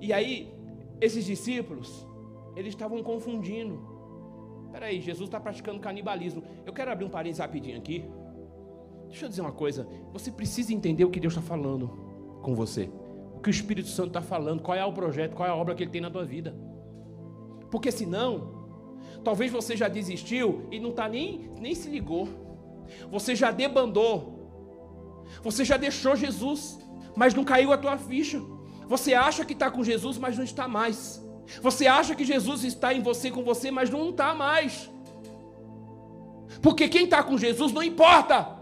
[0.00, 0.52] E aí,
[1.00, 2.06] esses discípulos,
[2.54, 3.80] eles estavam confundindo.
[4.70, 6.42] Peraí, Jesus está praticando canibalismo.
[6.66, 8.04] Eu quero abrir um parênteses rapidinho aqui.
[9.12, 9.86] Deixa eu dizer uma coisa.
[10.14, 11.86] Você precisa entender o que Deus está falando
[12.40, 12.90] com você.
[13.36, 14.62] O que o Espírito Santo está falando.
[14.62, 16.56] Qual é o projeto, qual é a obra que ele tem na tua vida.
[17.70, 18.64] Porque senão,
[19.22, 22.26] talvez você já desistiu e não está nem, nem se ligou.
[23.10, 25.26] Você já debandou.
[25.42, 26.78] Você já deixou Jesus,
[27.14, 28.40] mas não caiu a tua ficha.
[28.88, 31.22] Você acha que está com Jesus, mas não está mais.
[31.60, 34.90] Você acha que Jesus está em você, com você, mas não está mais.
[36.62, 38.61] Porque quem está com Jesus não importa.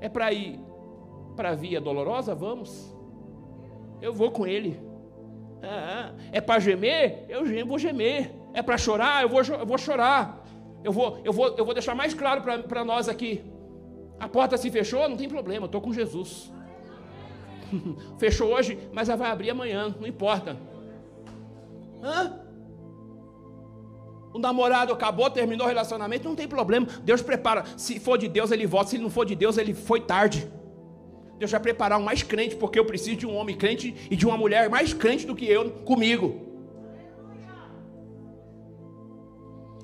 [0.00, 0.58] É para ir
[1.36, 2.34] para a via dolorosa?
[2.34, 2.94] Vamos.
[4.00, 4.80] Eu vou com ele.
[5.62, 7.24] É, é para gemer?
[7.28, 8.34] Eu vou gemer.
[8.52, 9.22] É para chorar?
[9.22, 10.44] Eu vou, eu vou chorar.
[10.82, 13.44] Eu vou, eu vou, eu vou deixar mais claro para nós aqui.
[14.18, 16.52] A porta se fechou, não tem problema, estou com Jesus.
[18.18, 20.56] Fechou hoje, mas ela vai abrir amanhã, não importa.
[22.02, 22.41] Hã?
[24.32, 26.86] O namorado acabou, terminou o relacionamento, não tem problema.
[27.02, 27.64] Deus prepara.
[27.76, 28.90] Se for de Deus, ele volta.
[28.90, 30.50] Se não for de Deus, ele foi tarde.
[31.38, 34.24] Deus vai preparar um mais crente, porque eu preciso de um homem crente e de
[34.24, 36.52] uma mulher mais crente do que eu comigo.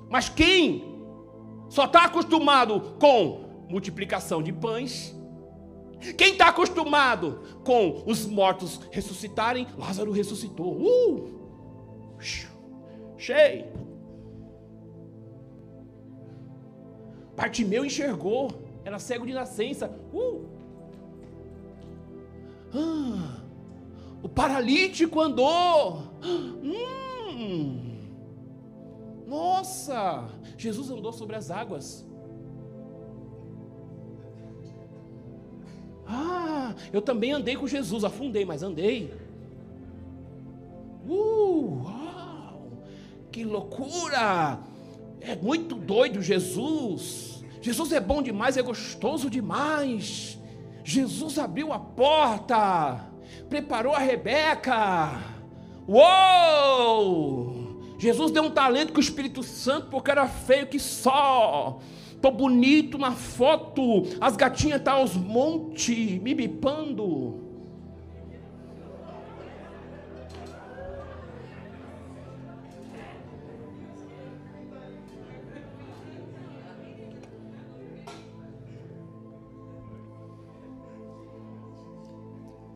[0.09, 0.85] Mas quem
[1.69, 5.15] só está acostumado com multiplicação de pães,
[6.17, 10.81] quem está acostumado com os mortos ressuscitarem, Lázaro ressuscitou.
[10.81, 11.39] Uh!
[13.17, 13.88] Cheio.
[17.39, 18.51] Bartimeu enxergou,
[18.85, 19.89] era cego de nascença.
[20.13, 20.45] Uh!
[22.75, 23.43] Ah,
[24.21, 26.03] o paralítico andou.
[26.21, 27.97] Hum.
[29.25, 30.29] Nossa!
[30.57, 32.05] Jesus andou sobre as águas.
[36.09, 39.15] Ah, eu também andei com Jesus, afundei, mas andei.
[41.09, 42.73] Uh, uau!
[43.31, 44.59] Que loucura!
[45.21, 47.45] É muito doido Jesus.
[47.61, 50.39] Jesus é bom demais, é gostoso demais.
[50.85, 53.11] Jesus abriu a porta,
[53.49, 55.21] preparou a Rebeca.
[55.87, 57.69] Uou!
[57.99, 61.81] Jesus deu um talento com o Espírito Santo porque era feio que só.
[62.21, 67.48] Tô bonito na foto, as gatinhas tá aos montes, me bipando.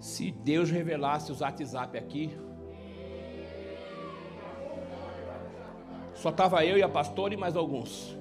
[0.03, 2.37] Se Deus revelasse os WhatsApp aqui,
[6.13, 8.19] só estava eu e a pastora e mais alguns.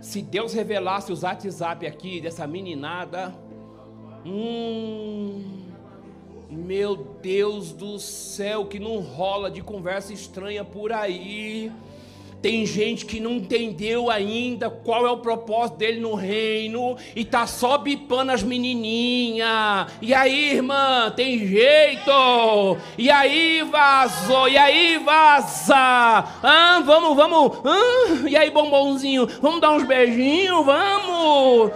[0.00, 3.32] Se Deus revelasse os WhatsApp aqui dessa meninada,
[4.26, 5.68] hum,
[6.50, 11.70] meu Deus do céu, que não rola de conversa estranha por aí.
[12.42, 17.46] Tem gente que não entendeu ainda qual é o propósito dele no reino e tá
[17.46, 19.92] só bipando as menininhas.
[20.00, 22.78] E aí, irmã, tem jeito?
[22.96, 24.48] E aí vazou?
[24.48, 25.74] E aí vaza?
[25.74, 27.58] Ah, vamos, vamos.
[27.62, 30.64] Ah, e aí, bombonzinho, vamos dar uns beijinhos?
[30.64, 31.70] Vamos.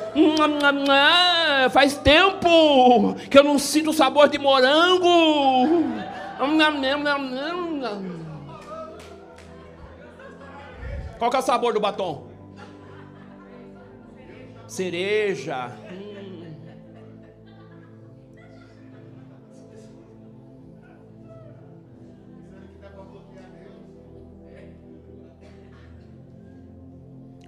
[0.89, 5.85] Ah, faz tempo que eu não sinto o sabor de morango.
[11.25, 12.27] Qual que é o sabor do batom?
[14.69, 15.75] Cereja.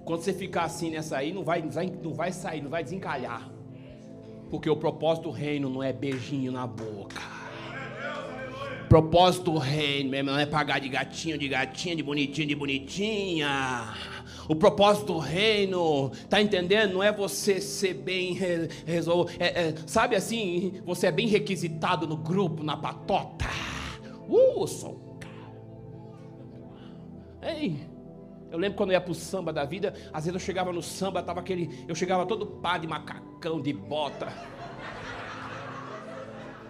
[0.03, 1.61] Quando você ficar assim nessa aí, não vai,
[2.01, 3.47] não vai sair, não vai desencalhar.
[4.49, 7.36] Porque o propósito do reino não é beijinho na boca.
[8.89, 12.55] Propósito do reino, meu irmão, não é pagar de gatinho, de gatinha, de bonitinha, de
[12.55, 13.93] bonitinha.
[14.47, 16.93] O propósito do reino, tá entendendo?
[16.93, 18.33] Não é você ser bem
[18.85, 19.41] resolvido.
[19.41, 23.45] É, é, sabe assim, você é bem requisitado no grupo, na patota.
[24.29, 25.07] Uh, sou
[27.41, 27.79] Ei,
[28.51, 31.21] eu lembro quando eu ia pro samba da vida, às vezes eu chegava no samba,
[31.21, 34.27] tava aquele, eu chegava todo pá de macacão, de bota.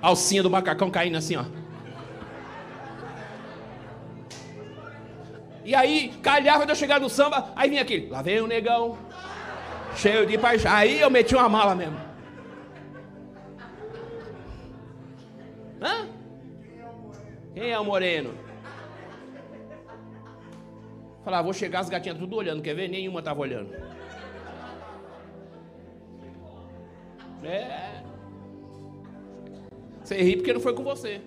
[0.01, 1.45] Alcinha do macacão caindo assim, ó.
[5.67, 8.97] E aí, calhava de eu chegar no samba, aí vinha aquele, lá vem o negão,
[9.97, 10.71] cheio de paixão.
[10.71, 11.97] Aí eu meti uma mala mesmo.
[15.81, 16.07] Hã?
[17.53, 18.33] Quem é o moreno?
[21.25, 22.87] Falar, vou chegar, as gatinhas tudo olhando, quer ver?
[22.87, 23.75] Nenhuma tava olhando.
[27.43, 28.03] É.
[30.01, 31.19] Você ri porque não foi com você.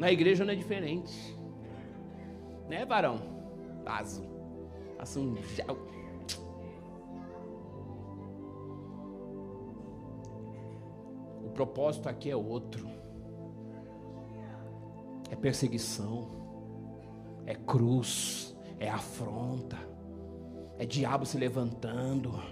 [0.00, 1.38] Na igreja não é diferente.
[2.66, 3.20] Né, varão?
[3.84, 4.26] Vaso.
[4.96, 5.76] Passa um gel.
[11.44, 12.88] O propósito aqui é outro.
[15.30, 16.30] É perseguição.
[17.44, 18.56] É cruz.
[18.78, 19.76] É afronta.
[20.78, 22.42] É diabo se levantando.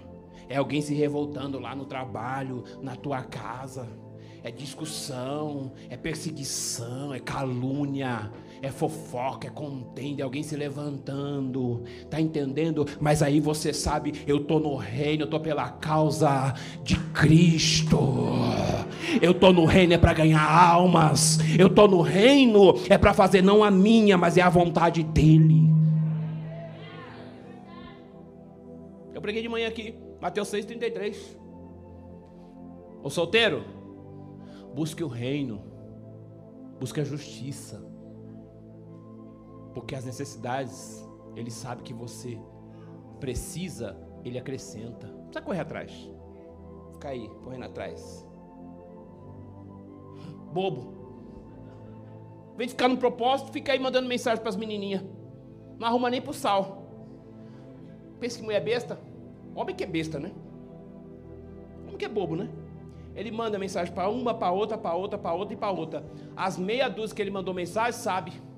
[0.47, 3.89] É alguém se revoltando lá no trabalho, na tua casa
[4.43, 8.31] é discussão, é perseguição, é calúnia,
[8.61, 12.85] é fofoca, é contenda, é alguém se levantando, tá entendendo?
[12.99, 17.99] Mas aí você sabe, eu tô no reino, eu tô pela causa de Cristo.
[19.21, 21.39] Eu tô no reino é para ganhar almas.
[21.57, 25.69] Eu tô no reino é para fazer não a minha, mas é a vontade dele.
[29.13, 31.37] Eu preguei de manhã aqui, Mateus 6:33.
[33.03, 33.78] O solteiro,
[34.79, 35.61] busque o reino,
[36.79, 37.83] busque a justiça
[39.73, 41.05] porque as necessidades,
[41.35, 42.39] Ele sabe que você
[43.19, 45.07] precisa, Ele acrescenta.
[45.07, 45.91] Não precisa correr atrás.
[46.93, 48.25] Fica aí, correndo atrás.
[50.53, 50.93] Bobo.
[52.55, 55.03] Vem ficar no propósito, fica aí mandando mensagem para as menininhas.
[55.77, 56.83] Não arruma nem pro sal.
[58.17, 58.97] Pensa que mulher besta?
[59.53, 60.31] Homem que é besta, né?
[61.83, 62.49] Homem que é bobo, né?
[63.19, 66.03] Ele manda mensagem para uma, para outra, para outra, para outra e para outra.
[66.35, 68.49] As meia dúzia que ele mandou mensagem, sabe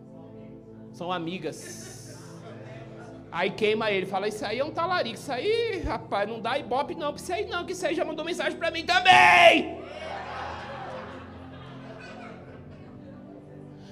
[0.93, 2.20] são amigas.
[3.32, 6.95] Aí queima ele, fala: Isso aí é um talarico, isso aí, rapaz, não dá ibope
[6.95, 9.80] não, isso aí não, que isso aí já mandou mensagem para mim também.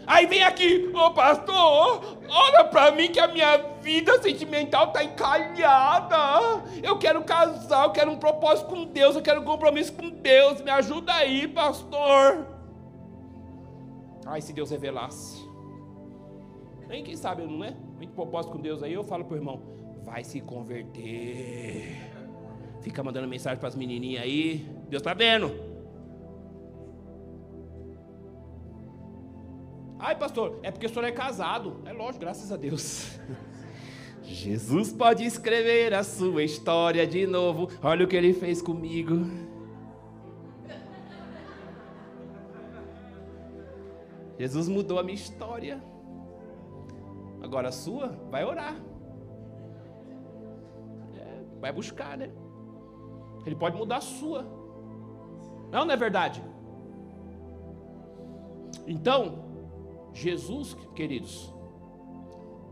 [0.09, 5.03] Aí vem aqui, ô oh, pastor, olha para mim que a minha vida sentimental está
[5.03, 6.63] encalhada.
[6.81, 10.61] Eu quero casar, eu quero um propósito com Deus, eu quero um compromisso com Deus.
[10.61, 12.47] Me ajuda aí, pastor.
[14.25, 15.47] Ai, se Deus revelasse.
[16.87, 17.75] Nem quem sabe, não é?
[17.95, 19.61] Muito propósito com Deus aí, eu falo pro irmão,
[20.03, 22.11] vai se converter.
[22.81, 24.67] Fica mandando mensagem para as menininhas aí.
[24.89, 25.68] Deus está vendo.
[29.99, 31.81] Ai, pastor, é porque o senhor é casado.
[31.85, 33.19] É lógico, graças a Deus.
[34.23, 37.69] Jesus pode escrever a sua história de novo.
[37.83, 39.25] Olha o que ele fez comigo.
[44.37, 45.83] Jesus mudou a minha história.
[47.41, 48.75] Agora a sua, vai orar.
[51.17, 52.31] É, vai buscar, né?
[53.45, 54.43] Ele pode mudar a sua.
[55.69, 56.41] Não, não é verdade?
[58.87, 59.48] Então,
[60.19, 61.53] Jesus, queridos,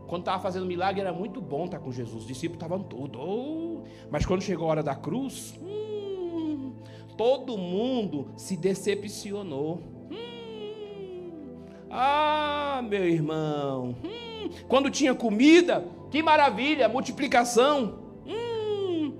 [0.06, 2.22] quando estava fazendo milagre era muito bom estar com Jesus.
[2.22, 3.20] Os discípulos estavam todos.
[3.20, 6.72] Oh, mas quando chegou a hora da cruz, hum,
[7.16, 9.82] todo mundo se decepcionou.
[10.10, 13.94] Hum, ah, meu irmão.
[14.02, 17.98] Hum, quando tinha comida, que maravilha, multiplicação.
[18.26, 19.12] Hum.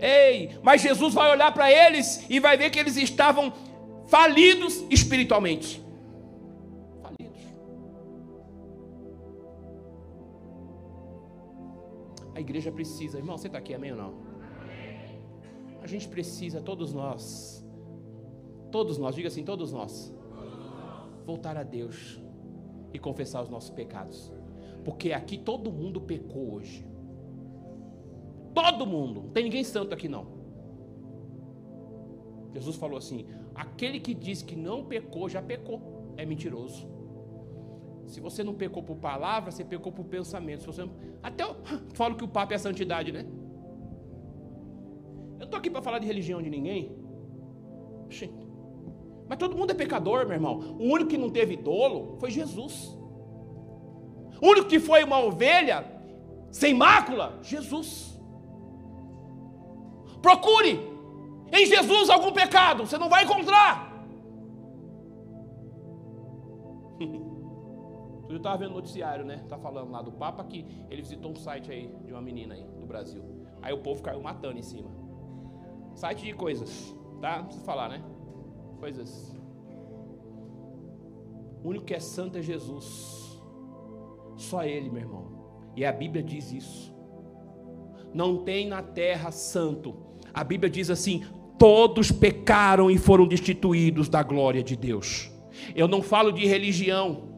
[0.00, 3.52] Ei, mas Jesus vai olhar para eles e vai ver que eles estavam
[4.06, 5.85] falidos espiritualmente.
[12.36, 14.14] A igreja precisa, irmão, você está aqui, amém ou não?
[15.80, 17.66] A gente precisa, todos nós,
[18.70, 20.14] todos nós, diga assim, todos nós,
[21.24, 22.20] voltar a Deus
[22.92, 24.30] e confessar os nossos pecados.
[24.84, 26.86] Porque aqui todo mundo pecou hoje.
[28.52, 29.22] Todo mundo.
[29.22, 30.26] Não tem ninguém santo aqui não.
[32.52, 33.24] Jesus falou assim:
[33.54, 36.12] aquele que diz que não pecou, já pecou.
[36.18, 36.86] É mentiroso.
[38.06, 40.60] Se você não pecou por palavra, você pecou por pensamento.
[40.60, 40.88] Se você
[41.22, 41.56] Até eu
[41.94, 43.26] falo que o Papa é a santidade, né?
[45.38, 46.96] Eu estou aqui para falar de religião de ninguém.
[49.28, 50.76] Mas todo mundo é pecador, meu irmão.
[50.78, 52.96] O único que não teve dolo foi Jesus.
[54.40, 55.84] O único que foi uma ovelha
[56.50, 58.18] sem mácula, Jesus.
[60.22, 60.80] Procure
[61.52, 63.85] em Jesus algum pecado, você não vai encontrar.
[68.28, 69.44] Eu estava vendo noticiário, né?
[69.48, 72.64] Tá falando lá do Papa que ele visitou um site aí de uma menina aí
[72.80, 73.22] do Brasil.
[73.62, 74.90] Aí o povo caiu matando em cima.
[75.94, 77.38] Site de coisas, tá?
[77.38, 78.02] Não precisa falar, né?
[78.78, 79.34] Coisas.
[81.62, 83.40] O único que é santo é Jesus.
[84.36, 85.36] Só Ele, meu irmão.
[85.74, 86.94] E a Bíblia diz isso.
[88.12, 89.94] Não tem na terra santo.
[90.32, 91.24] A Bíblia diz assim:
[91.58, 95.30] todos pecaram e foram destituídos da glória de Deus.
[95.74, 97.35] Eu não falo de religião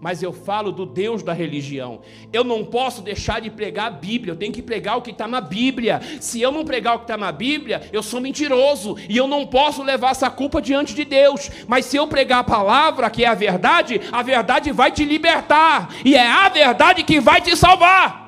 [0.00, 2.00] mas eu falo do Deus da religião.
[2.32, 5.26] Eu não posso deixar de pregar a Bíblia, eu tenho que pregar o que está
[5.26, 6.00] na Bíblia.
[6.20, 9.46] Se eu não pregar o que está na Bíblia, eu sou mentiroso e eu não
[9.46, 11.50] posso levar essa culpa diante de Deus.
[11.66, 15.94] Mas se eu pregar a palavra, que é a verdade, a verdade vai te libertar
[16.04, 18.26] e é a verdade que vai te salvar.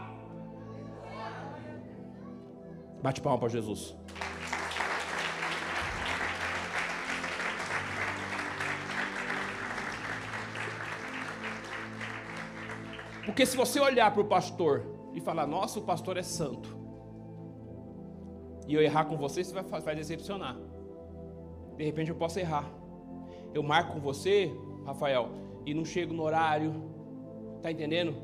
[3.02, 3.94] Bate palma para Jesus.
[13.28, 16.76] Porque se você olhar para o pastor e falar, nossa, o pastor é santo,
[18.66, 20.56] e eu errar com você, você vai, vai decepcionar.
[21.76, 22.68] De repente eu posso errar.
[23.54, 24.52] Eu marco com você,
[24.84, 25.30] Rafael,
[25.64, 26.88] e não chego no horário,
[27.62, 28.14] Tá entendendo?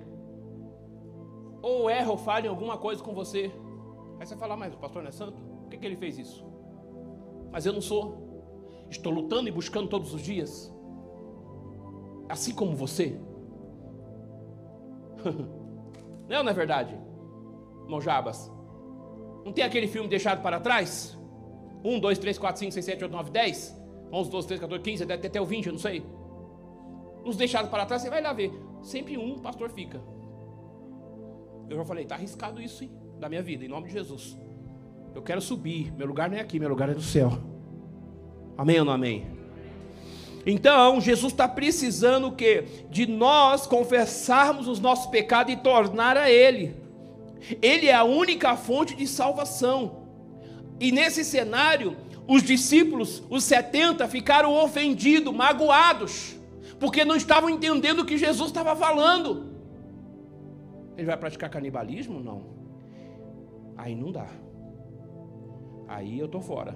[1.63, 3.51] Ou erra ou falha em alguma coisa com você.
[4.19, 5.41] Aí você fala, mas o pastor não é santo?
[5.63, 6.45] Por que, que ele fez isso?
[7.51, 8.87] Mas eu não sou.
[8.89, 10.73] Estou lutando e buscando todos os dias.
[12.29, 13.19] Assim como você.
[16.29, 16.99] Não, não é verdade?
[17.89, 18.51] Mojabas.
[19.45, 21.19] Não tem aquele filme deixado para trás?
[21.85, 23.85] 1, 2, 3, 4, 5, 6, 7, 8, 9, 10?
[24.13, 26.05] 11, 12, 13, 14, 15, até, até o 20, eu não sei.
[27.25, 28.53] Uns deixados para trás, você vai lá ver.
[28.83, 30.01] Sempre um pastor fica.
[31.69, 34.39] Eu já falei, está arriscado isso hein, da minha vida, em nome de Jesus.
[35.15, 35.93] Eu quero subir.
[35.93, 37.31] Meu lugar não é aqui, meu lugar é no céu.
[38.57, 39.27] Amém ou não amém?
[40.47, 42.65] Então, Jesus está precisando o quê?
[42.91, 46.77] De nós confessarmos os nossos pecados e tornar a Ele.
[47.63, 50.05] Ele é a única fonte de salvação.
[50.79, 56.37] E nesse cenário, os discípulos, os 70, ficaram ofendidos, magoados,
[56.79, 59.55] porque não estavam entendendo o que Jesus estava falando.
[60.97, 62.21] Ele vai praticar canibalismo?
[62.21, 62.43] Não.
[63.77, 64.29] Aí não dá.
[65.89, 66.75] Aí eu estou fora.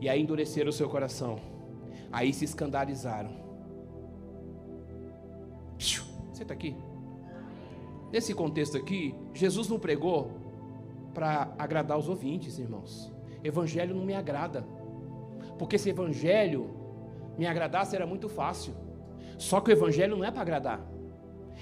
[0.00, 1.51] E aí endureceram o seu coração.
[2.10, 3.30] Aí se escandalizaram.
[5.78, 6.76] Você está aqui?
[8.12, 10.30] Nesse contexto aqui, Jesus não pregou
[11.14, 13.12] para agradar os ouvintes, irmãos.
[13.42, 14.66] Evangelho não me agrada.
[15.58, 16.70] Porque se evangelho
[17.38, 18.74] me agradasse era muito fácil.
[19.38, 20.86] Só que o evangelho não é para agradar.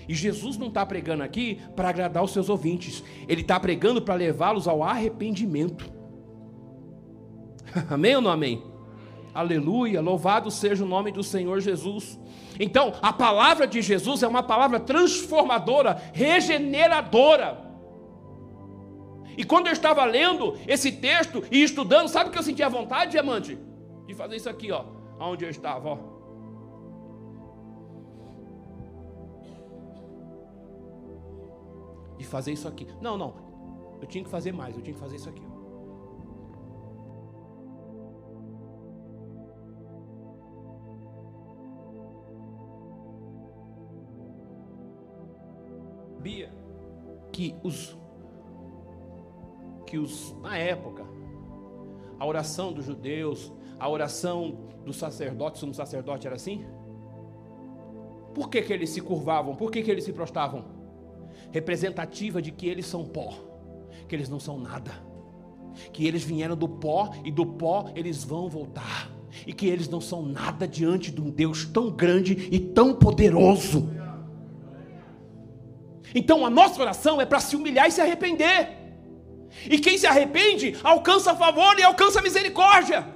[0.09, 3.05] E Jesus não está pregando aqui para agradar os seus ouvintes.
[3.29, 5.91] Ele está pregando para levá-los ao arrependimento.
[7.89, 8.70] amém ou não amém?
[9.33, 12.19] Aleluia, louvado seja o nome do Senhor Jesus.
[12.59, 17.71] Então, a palavra de Jesus é uma palavra transformadora, regeneradora.
[19.37, 23.13] E quando eu estava lendo esse texto e estudando, sabe o que eu sentia vontade,
[23.13, 23.59] diamante?
[24.07, 24.85] De fazer isso aqui, ó,
[25.19, 25.99] onde eu estava, ó.
[32.19, 32.87] De fazer isso aqui.
[33.01, 33.35] Não, não.
[34.03, 35.50] Eu tinha que fazer mais, eu tinha que fazer isso aqui.
[47.41, 47.97] Que os
[49.87, 51.05] que os, na época,
[52.19, 56.65] a oração dos judeus, a oração dos sacerdotes, um sacerdote era assim?
[58.35, 59.57] Por que, que eles se curvavam?
[59.57, 60.65] Por que, que eles se prostravam?
[61.51, 63.33] Representativa de que eles são pó,
[64.07, 64.93] que eles não são nada,
[65.93, 69.11] que eles vieram do pó e do pó eles vão voltar,
[69.45, 73.89] e que eles não são nada diante de um Deus tão grande e tão poderoso.
[76.15, 78.81] Então a nossa oração é para se humilhar e se arrepender.
[79.69, 83.07] E quem se arrepende alcança favor e alcança misericórdia.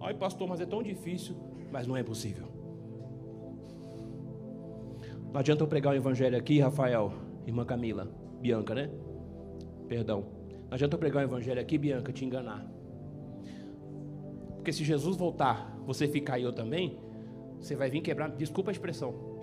[0.00, 1.34] Ai, pastor, mas é tão difícil.
[1.72, 2.46] Mas não é possível.
[5.32, 7.12] Não adianta eu pregar o evangelho aqui, Rafael,
[7.46, 8.08] irmã Camila,
[8.40, 8.90] Bianca, né?
[9.88, 10.26] Perdão.
[10.68, 12.64] Não adianta eu pregar o evangelho aqui, Bianca, te enganar.
[14.54, 16.98] Porque se Jesus voltar, você ficar e eu também,
[17.58, 19.33] você vai vir quebrar, desculpa a expressão.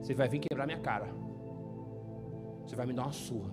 [0.00, 1.08] Você vai vir quebrar minha cara.
[2.64, 3.50] Você vai me dar uma surra.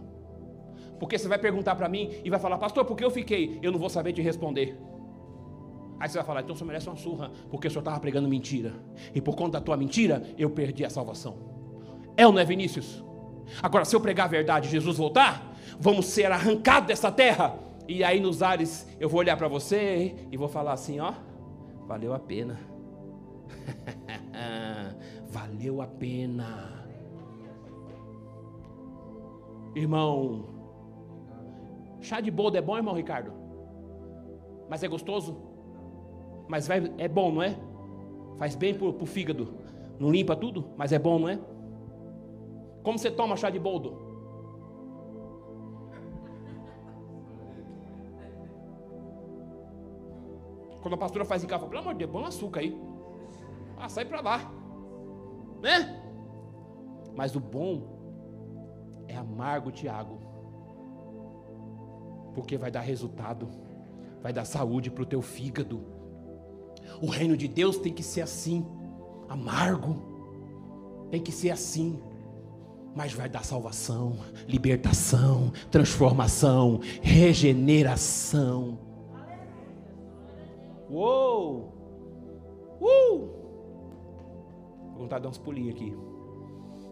[0.99, 3.59] Porque você vai perguntar para mim e vai falar, pastor, por que eu fiquei?
[3.61, 4.77] Eu não vou saber te responder.
[5.99, 8.73] Aí você vai falar, então você merece uma surra, porque o senhor estava pregando mentira.
[9.13, 11.37] E por conta da tua mentira, eu perdi a salvação.
[12.15, 13.03] É ou não é, Vinícius?
[13.61, 17.57] Agora, se eu pregar a verdade e Jesus voltar, vamos ser arrancados dessa terra.
[17.87, 21.13] E aí nos ares eu vou olhar para você e vou falar assim, ó,
[21.87, 22.59] valeu a pena.
[25.47, 26.85] valeu a pena.
[29.75, 30.57] Irmão,
[32.01, 33.31] Chá de boldo é bom, irmão Ricardo?
[34.69, 35.37] Mas é gostoso?
[36.47, 37.57] Mas vai, é bom, não é?
[38.37, 39.55] Faz bem pro, pro fígado.
[39.99, 41.39] Não limpa tudo, mas é bom, não é?
[42.83, 44.05] Como você toma chá de boldo?
[50.81, 52.79] Quando a pastora faz em casa, pelo amor de Deus, põe um açúcar aí.
[53.77, 54.56] Ah, sai para lá.
[55.61, 56.01] Né?
[57.15, 60.27] Mas o bom é amargo, Tiago
[62.37, 63.49] porque vai dar resultado,
[64.21, 65.81] vai dar saúde para o teu fígado.
[67.01, 68.63] O reino de Deus tem que ser assim,
[69.27, 69.97] amargo,
[71.09, 71.99] tem que ser assim,
[72.95, 78.77] mas vai dar salvação, libertação, transformação, regeneração.
[80.87, 81.73] Uou!
[82.79, 83.36] Uh!
[84.97, 85.95] Vontade de dar uns pulinhos aqui.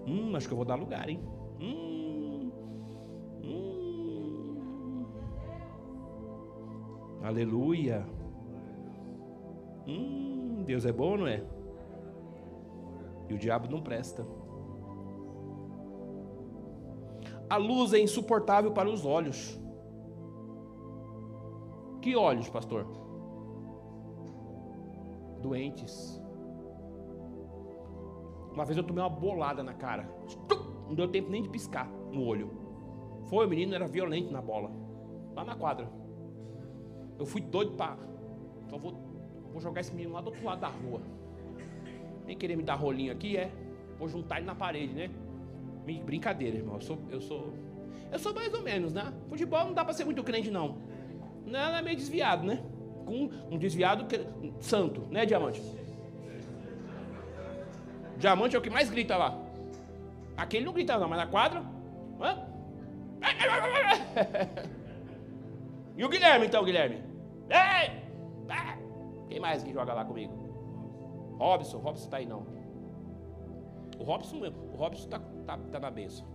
[0.07, 1.19] Hum, acho que eu vou dar lugar, hein?
[1.59, 1.85] Hum.
[7.25, 8.05] Aleluia.
[9.87, 11.43] Hum, Deus é bom, não é?
[13.27, 14.23] E o diabo não presta.
[17.49, 19.59] A luz é insuportável para os olhos.
[21.99, 22.85] Que olhos, pastor?
[25.41, 26.21] Doentes.
[28.55, 30.09] Uma vez eu tomei uma bolada na cara.
[30.87, 32.49] Não deu tempo nem de piscar no olho.
[33.25, 34.71] Foi, o menino era violento na bola.
[35.35, 35.89] Lá na quadra.
[37.19, 37.97] Eu fui doido para.
[38.65, 38.93] Então vou,
[39.51, 41.01] vou jogar esse menino lá do outro lado da rua.
[42.25, 43.51] Nem querer me dar rolinho aqui, é?
[43.99, 45.09] Vou juntar ele na parede, né?
[46.05, 46.75] Brincadeira, irmão.
[46.75, 47.53] Eu sou, eu sou,
[48.09, 49.13] eu sou mais ou menos, né?
[49.27, 50.77] Futebol não dá para ser muito crente, não.
[51.45, 52.63] Não é meio desviado, né?
[53.05, 54.05] Com um desviado
[54.61, 55.61] santo, né, diamante?
[58.17, 59.37] Diamante é o que mais grita lá.
[60.37, 61.63] Aquele não grita, não, mas na quadra.
[62.21, 62.45] Hã?
[65.97, 67.01] E o Guilherme, então, Guilherme?
[67.49, 68.05] Ei!
[69.29, 70.33] Quem mais que joga lá comigo?
[71.39, 72.45] Robson, Robson tá aí não.
[73.97, 76.25] O Robson, o Robson tá, tá, tá na benção.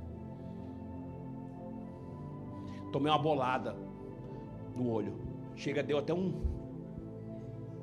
[2.91, 3.77] Tomei uma bolada
[4.75, 5.15] no olho.
[5.57, 6.33] Chega, deu até um.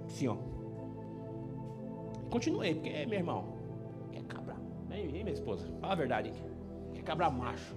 [0.06, 0.38] Assim, ó.
[2.30, 3.57] Continuei, porque, é, meu irmão,
[4.98, 5.72] Hein, minha esposa?
[5.80, 6.36] Fala a verdade, hein?
[6.94, 7.76] Quer cabra macho.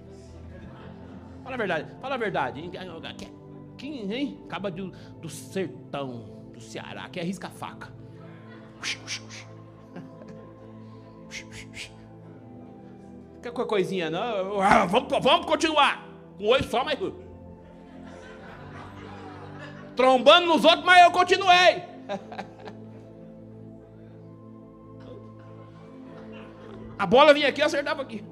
[1.43, 2.69] Fala a verdade, fala a verdade.
[3.17, 3.29] Quer,
[3.77, 4.41] quem, hein?
[4.45, 7.93] Acaba do, do sertão, do Ceará, que é risca-faca.
[13.41, 14.59] Quer qualquer coisinha, não?
[14.59, 16.07] Ah, vamos, vamos continuar.
[16.37, 16.97] Com oi só, mas.
[19.95, 21.83] Trombando nos outros, mas eu continuei.
[27.01, 28.23] A bola vinha aqui, eu acertava aqui.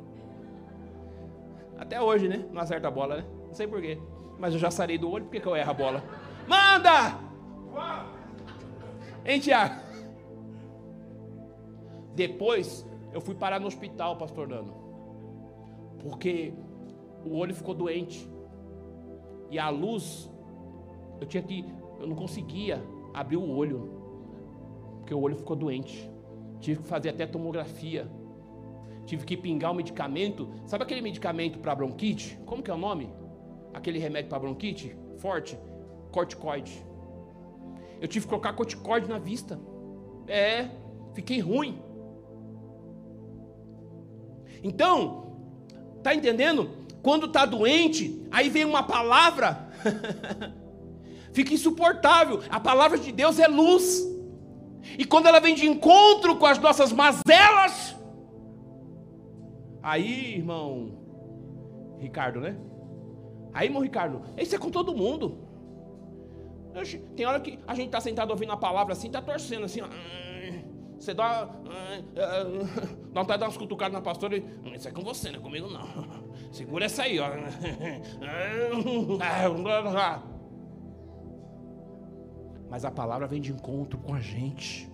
[1.75, 2.45] Até hoje, né?
[2.51, 3.25] Não acerta a bola, né?
[3.47, 3.97] Não sei porquê.
[4.37, 6.03] Mas eu já sarei do olho, por que, eu erro a bola?
[6.47, 7.17] Manda!
[9.25, 9.81] Hein, Tiago?
[12.13, 14.71] Depois eu fui parar no hospital, pastor Dano.
[16.03, 16.53] Porque
[17.25, 18.29] o olho ficou doente.
[19.49, 20.31] E a luz,
[21.19, 21.65] eu tinha que.
[21.99, 22.83] Eu não conseguia
[23.15, 23.89] abrir o olho.
[24.99, 26.07] Porque o olho ficou doente.
[26.59, 28.18] Tive que fazer até tomografia.
[29.09, 30.47] Tive que pingar o medicamento.
[30.67, 32.37] Sabe aquele medicamento para bronquite?
[32.45, 33.11] Como que é o nome?
[33.73, 35.57] Aquele remédio para bronquite forte?
[36.11, 36.85] Corticoide.
[37.99, 39.59] Eu tive que colocar corticoide na vista.
[40.27, 40.69] É,
[41.15, 41.81] fiquei ruim.
[44.63, 45.39] Então,
[46.03, 46.69] tá entendendo?
[47.01, 49.71] Quando tá doente, aí vem uma palavra,
[51.33, 52.43] fica insuportável.
[52.47, 54.07] A palavra de Deus é luz.
[54.99, 57.97] E quando ela vem de encontro com as nossas mazelas,
[59.91, 60.91] aí, irmão,
[61.99, 62.57] Ricardo, né?
[63.53, 65.47] Aí, irmão Ricardo, isso é com todo mundo.
[67.15, 69.87] Tem hora que a gente está sentado ouvindo a palavra assim, está torcendo assim, ó.
[70.99, 71.45] Você dá.
[73.11, 74.45] Dá vontade de dar umas cutucadas na pastora e.
[74.75, 75.87] Isso é com você, não é comigo não.
[76.51, 77.29] Segura essa aí, ó.
[82.69, 84.87] Mas a palavra vem de encontro com a gente.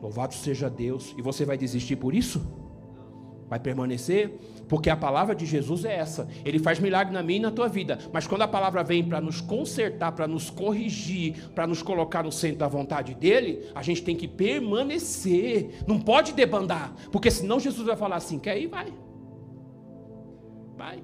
[0.00, 1.14] Louvado seja Deus.
[1.18, 2.40] E você vai desistir por isso?
[3.50, 4.38] Vai permanecer?
[4.68, 6.28] Porque a palavra de Jesus é essa.
[6.44, 7.98] Ele faz milagre na minha e na tua vida.
[8.12, 12.30] Mas quando a palavra vem para nos consertar, para nos corrigir, para nos colocar no
[12.30, 15.82] centro da vontade dele, a gente tem que permanecer.
[15.84, 16.94] Não pode debandar.
[17.10, 18.68] Porque senão Jesus vai falar assim: quer ir?
[18.68, 18.94] Vai.
[20.76, 21.02] Vai.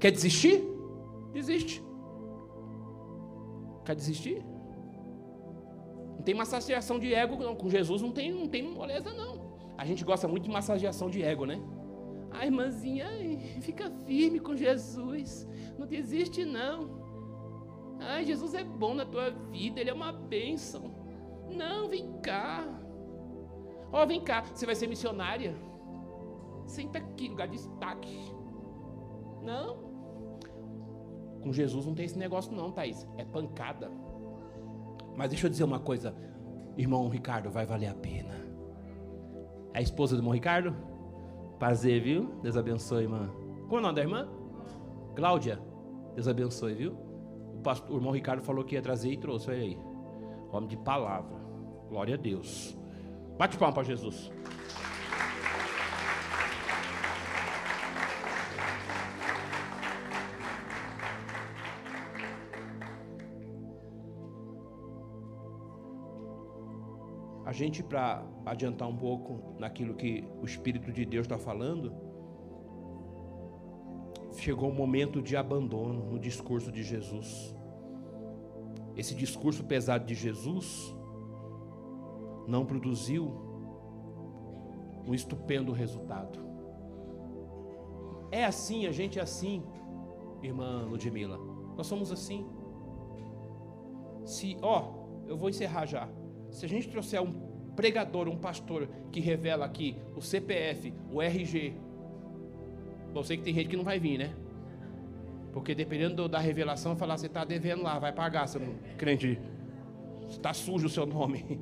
[0.00, 0.64] Quer desistir?
[1.32, 1.80] Desiste.
[3.84, 4.42] Quer desistir?
[6.16, 7.54] Não tem massageação de ego, não.
[7.54, 9.41] Com Jesus não tem, não tem moleza, não.
[9.76, 11.60] A gente gosta muito de massageação de ego, né?
[12.30, 13.06] Ai, irmãzinha,
[13.60, 15.46] fica firme com Jesus.
[15.78, 17.02] Não desiste, não.
[18.00, 20.94] Ai, Jesus é bom na tua vida, Ele é uma bênção.
[21.50, 22.66] Não, vem cá.
[23.92, 25.54] Ó, oh, vem cá, você vai ser missionária.
[26.66, 28.18] Senta aqui, lugar de destaque.
[29.42, 29.92] Não.
[31.42, 33.06] Com Jesus não tem esse negócio, não, Thaís.
[33.18, 33.90] É pancada.
[35.16, 36.14] Mas deixa eu dizer uma coisa,
[36.76, 38.34] irmão Ricardo, vai valer a pena.
[39.74, 40.74] É a esposa do irmão Ricardo?
[41.58, 42.34] Prazer, viu?
[42.42, 43.30] Deus abençoe, irmã.
[43.68, 44.28] Como é o nome da irmã?
[45.14, 45.60] Cláudia.
[46.14, 46.92] Deus abençoe, viu?
[47.54, 49.78] O, pastor, o irmão Ricardo falou que ia trazer e trouxe, olha aí.
[50.52, 51.36] Homem de palavra.
[51.88, 52.76] Glória a Deus.
[53.38, 54.30] Bate palma para Jesus.
[67.52, 71.92] A gente, para adiantar um pouco naquilo que o Espírito de Deus está falando,
[74.38, 77.54] chegou o momento de abandono no discurso de Jesus.
[78.96, 80.96] Esse discurso pesado de Jesus
[82.48, 83.30] não produziu
[85.06, 86.38] um estupendo resultado.
[88.30, 89.62] É assim, a gente é assim,
[90.42, 91.36] irmã Ludmila.
[91.76, 92.46] Nós somos assim.
[94.24, 96.21] Se, ó, eu vou encerrar já.
[96.52, 97.32] Se a gente trouxer um
[97.74, 101.74] pregador, um pastor que revela aqui o CPF, o RG,
[103.14, 104.34] eu sei que tem gente que não vai vir, né?
[105.52, 109.38] Porque dependendo da revelação, falar, você está devendo lá, vai pagar, você não crente.
[110.28, 111.60] Está sujo o seu nome.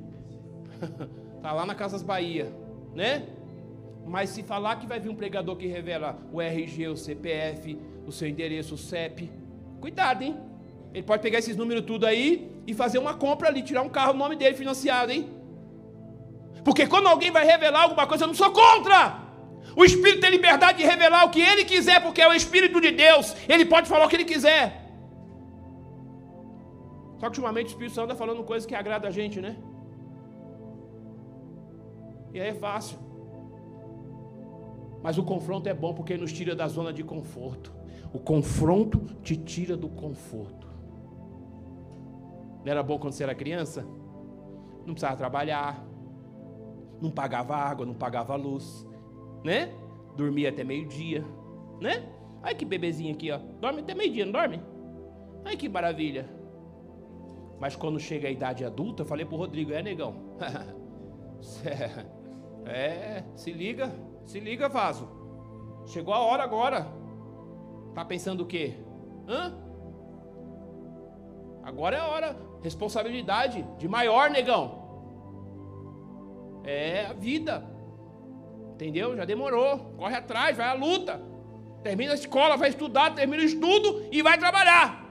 [1.36, 2.53] Está lá na Casas Bahia,
[2.95, 3.26] né?
[4.07, 8.12] Mas se falar que vai vir um pregador que revela o RG, o CPF, o
[8.12, 9.30] seu endereço, o CEP,
[9.80, 10.36] cuidado, hein?
[10.93, 14.12] Ele pode pegar esses números tudo aí e fazer uma compra ali, tirar um carro
[14.12, 15.28] no nome dele financiado, hein?
[16.64, 19.18] Porque quando alguém vai revelar alguma coisa, eu não sou contra.
[19.76, 22.90] O Espírito tem liberdade de revelar o que ele quiser, porque é o Espírito de
[22.90, 23.34] Deus.
[23.48, 24.64] Ele pode falar o que ele quiser.
[27.18, 29.56] Só que ultimamente o Espírito Santo está falando coisas que agrada a gente, né?
[32.32, 32.98] E aí é fácil.
[35.02, 37.72] Mas o confronto é bom porque nos tira da zona de conforto.
[38.12, 40.70] O confronto te tira do conforto.
[42.64, 43.82] Não era bom quando você era criança?
[44.86, 45.84] Não precisava trabalhar,
[47.00, 48.86] não pagava água, não pagava luz,
[49.44, 49.72] né?
[50.16, 51.24] Dormia até meio-dia,
[51.80, 52.08] né?
[52.42, 53.38] Ai que bebezinho aqui, ó.
[53.61, 54.62] Dorme até meio-dia, não dorme?
[55.44, 56.28] Ai que maravilha.
[57.58, 60.14] Mas quando chega a idade adulta, eu falei pro Rodrigo, é negão.
[62.64, 63.92] é, se liga,
[64.24, 65.08] se liga, vaso.
[65.86, 66.86] Chegou a hora agora.
[67.94, 68.74] Tá pensando o quê?
[69.28, 69.54] Hã?
[71.62, 72.49] Agora é a hora.
[72.62, 74.80] Responsabilidade de maior, negão.
[76.64, 77.64] É a vida.
[78.74, 79.16] Entendeu?
[79.16, 79.94] Já demorou.
[79.96, 81.20] Corre atrás, vai à luta.
[81.82, 85.06] Termina a escola, vai estudar, termina o estudo e vai trabalhar.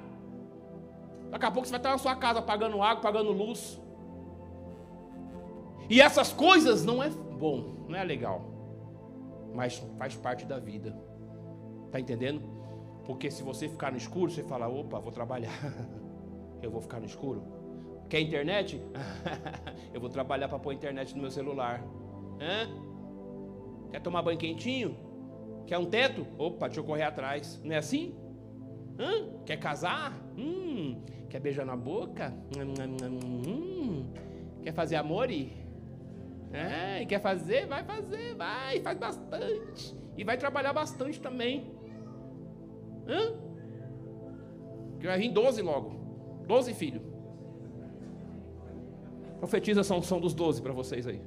[1.29, 3.79] Daqui a pouco você vai estar na sua casa pagando água, pagando luz.
[5.89, 8.41] E essas coisas não é bom, não é legal.
[9.53, 10.95] Mas faz parte da vida.
[11.91, 12.41] Tá entendendo?
[13.05, 15.51] Porque se você ficar no escuro, você fala: opa, vou trabalhar.
[16.61, 17.43] Eu vou ficar no escuro.
[18.09, 18.81] Quer internet?
[19.93, 21.83] Eu vou trabalhar para pôr internet no meu celular.
[22.39, 22.67] Hã?
[23.91, 24.97] Quer tomar banho quentinho?
[25.67, 26.25] Quer um teto?
[26.37, 27.61] Opa, deixa eu correr atrás.
[27.63, 28.15] Não é assim?
[28.97, 29.43] Hã?
[29.45, 30.13] Quer casar?
[30.37, 31.03] Hum.
[31.29, 32.33] Quer beijar na boca?
[32.57, 34.11] Hum.
[34.63, 35.29] Quer fazer amor?
[36.51, 37.67] É, quer fazer?
[37.67, 39.95] Vai fazer, vai, faz bastante.
[40.17, 41.71] E vai trabalhar bastante também.
[43.07, 43.33] Hã?
[44.99, 45.98] Que vai vir 12 logo.
[46.49, 47.03] 12 filhos.
[49.37, 51.21] Profetiza a unção dos 12 para vocês aí.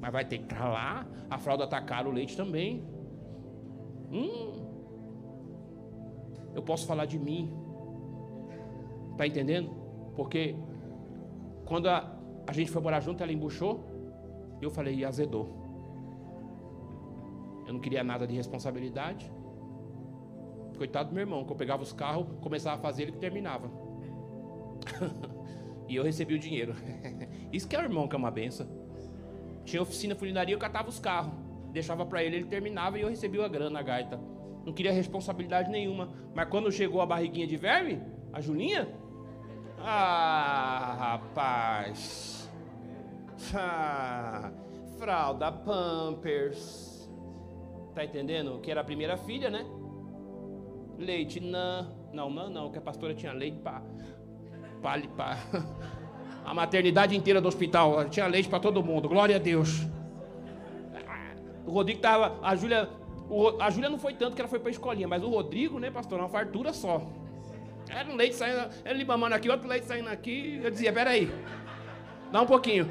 [0.00, 1.04] Mas vai ter que lá.
[1.28, 2.84] A fralda está cara, o leite também.
[4.12, 4.52] Hum.
[6.54, 7.52] Eu posso falar de mim.
[9.10, 9.70] Está entendendo?
[10.14, 10.54] Porque
[11.66, 13.84] quando a, a gente foi morar junto, ela embuchou.
[14.62, 15.48] Eu falei, e azedou.
[17.66, 19.28] Eu não queria nada de responsabilidade.
[20.78, 23.68] Coitado do meu irmão, que eu pegava os carros, começava a fazer ele que terminava.
[25.88, 26.72] e eu recebi o dinheiro.
[27.52, 28.68] Isso que é o irmão que é uma benção.
[29.64, 31.32] Tinha oficina funilaria, eu catava os carros.
[31.72, 34.20] Deixava para ele, ele terminava e eu recebia a grana, a gaita.
[34.64, 36.10] Não queria responsabilidade nenhuma.
[36.32, 38.00] Mas quando chegou a barriguinha de verme,
[38.32, 38.88] a Julinha.
[39.80, 42.48] Ah, rapaz.
[43.52, 44.52] Ah,
[44.96, 47.10] fralda Pampers.
[47.94, 48.60] Tá entendendo?
[48.60, 49.66] Que era a primeira filha, né?
[50.98, 53.82] Leite, não, não, não, não, que a pastora tinha leite para
[54.80, 55.38] para
[56.44, 59.08] a maternidade inteira do hospital, tinha leite para todo mundo.
[59.08, 59.86] Glória a Deus.
[61.66, 62.88] O Rodrigo tava, a Júlia,
[63.60, 66.18] a Júlia não foi tanto que ela foi para escolinha, mas o Rodrigo, né, pastor,
[66.18, 67.02] uma fartura só.
[67.90, 70.60] Era um leite saindo, ele mamando aqui, outro leite saindo aqui.
[70.62, 71.30] Eu dizia, peraí,
[72.30, 72.88] dá um pouquinho.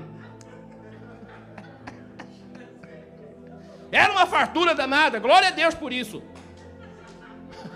[3.92, 6.22] Era uma fartura danada, glória a Deus por isso.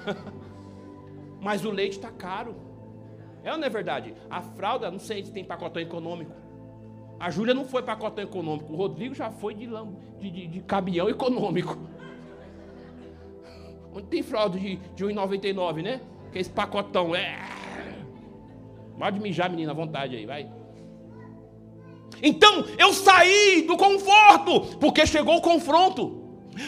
[1.42, 2.56] Mas o leite está caro.
[3.44, 4.14] É ou não é verdade?
[4.30, 6.32] A fralda, não sei se tem pacotão econômico.
[7.20, 8.72] A Júlia não foi pacotão econômico.
[8.72, 9.68] O Rodrigo já foi de,
[10.20, 11.78] de, de, de caminhão econômico.
[13.94, 16.02] Onde tem fralda de, de 1,99, né?
[16.32, 17.16] Que é esse pacotão.
[17.16, 17.38] É.
[18.98, 20.50] Pode mijar, menina, à vontade aí, vai.
[22.22, 26.21] Então, eu saí do conforto, porque chegou o confronto.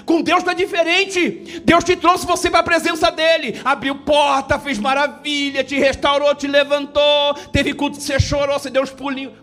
[0.05, 1.61] Com Deus está diferente.
[1.63, 3.59] Deus te trouxe você para a presença dele.
[3.63, 7.33] Abriu porta, fez maravilha, te restaurou, te levantou.
[7.51, 9.33] Teve culto que você chorou, você deu uns pulinhos.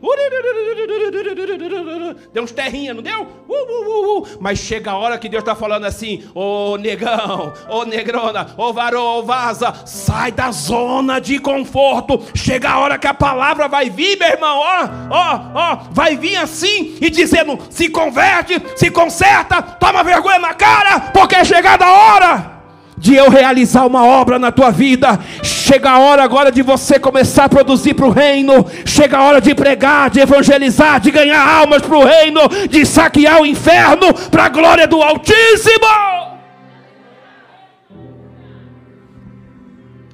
[2.32, 3.22] Deu uns terrinhas, não deu?
[3.48, 7.52] Uh, uh, uh, Mas chega a hora que Deus está falando assim: Ô oh, negão,
[7.68, 12.22] ô oh, negrona, ô oh, varão, ô vaza, sai da zona de conforto.
[12.34, 14.58] Chega a hora que a palavra vai vir, meu irmão.
[14.58, 20.54] Ó, ó, ó, vai vir assim e dizendo: se converte, se conserta, toma vergonha na
[20.54, 22.60] cara, porque é chegada a hora
[22.96, 25.18] de eu realizar uma obra na tua vida.
[25.42, 28.66] Chega a hora agora de você começar a produzir para o reino.
[28.84, 33.40] Chega a hora de pregar, de evangelizar, de ganhar almas para o reino, de saquear
[33.40, 35.86] o inferno para a glória do Altíssimo.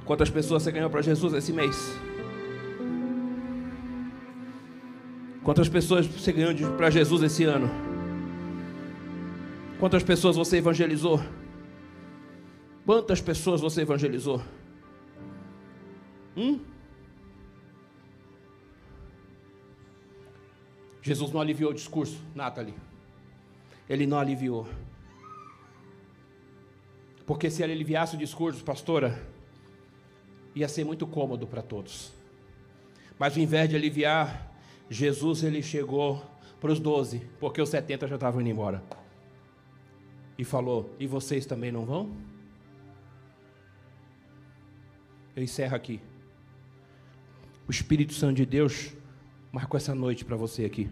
[0.04, 1.76] Quantas pessoas você ganhou para Jesus esse mês?
[5.42, 7.85] Quantas pessoas você ganhou para Jesus esse ano?
[9.78, 11.20] Quantas pessoas você evangelizou?
[12.86, 14.42] Quantas pessoas você evangelizou?
[16.34, 16.60] Hum?
[21.02, 22.74] Jesus não aliviou o discurso, Nathalie.
[23.86, 24.66] Ele não aliviou.
[27.26, 29.22] Porque se ele aliviasse o discurso, pastora,
[30.54, 32.12] ia ser muito cômodo para todos.
[33.18, 34.50] Mas ao invés de aliviar,
[34.88, 36.24] Jesus ele chegou
[36.60, 38.82] para os doze, porque os setenta já estavam indo embora
[40.38, 42.14] e falou: E vocês também não vão?
[45.34, 46.00] Eu encerro aqui.
[47.68, 48.94] O Espírito Santo de Deus
[49.52, 50.88] marcou essa noite para você aqui.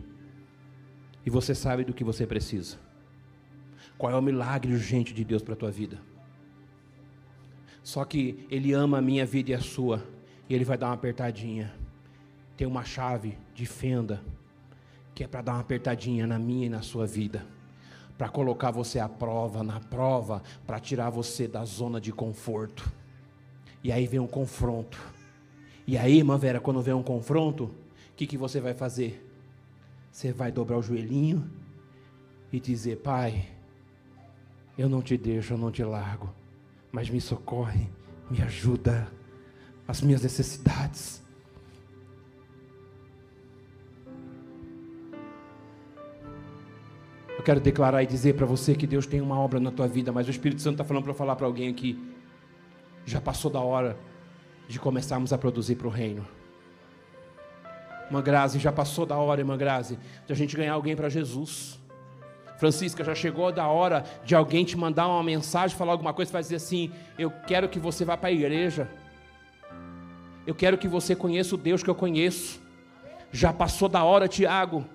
[1.24, 2.78] E você sabe do que você precisa.
[3.97, 5.99] Qual é o milagre urgente de Deus para a tua vida?
[7.82, 10.07] Só que Ele ama a minha vida e a sua.
[10.49, 11.72] E Ele vai dar uma apertadinha.
[12.57, 14.22] Tem uma chave de fenda
[15.14, 17.47] que é para dar uma apertadinha na minha e na sua vida
[18.16, 22.90] para colocar você à prova, na prova, para tirar você da zona de conforto.
[23.82, 24.98] E aí vem um confronto.
[25.86, 29.28] E aí, irmã Vera, quando vem um confronto, o que, que você vai fazer?
[30.10, 31.50] Você vai dobrar o joelhinho
[32.52, 33.48] e dizer: Pai,
[34.78, 36.32] eu não te deixo, eu não te largo,
[36.92, 37.88] mas me socorre,
[38.30, 39.08] me ajuda,
[39.86, 41.23] as minhas necessidades.
[47.45, 50.11] Eu quero declarar e dizer para você que Deus tem uma obra na tua vida,
[50.11, 52.03] mas o Espírito Santo está falando para falar para alguém aqui.
[53.05, 53.99] Já passou da hora
[54.66, 56.26] de começarmos a produzir para o reino.
[58.07, 61.78] Irmã Grazi, já passou da hora, irmã Grazi, de a gente ganhar alguém para Jesus.
[62.57, 66.40] Francisca, já chegou da hora de alguém te mandar uma mensagem, falar alguma coisa, vai
[66.40, 68.88] dizer assim: Eu quero que você vá para a igreja.
[70.47, 72.59] Eu quero que você conheça o Deus que eu conheço.
[73.30, 74.86] Já passou da hora, Tiago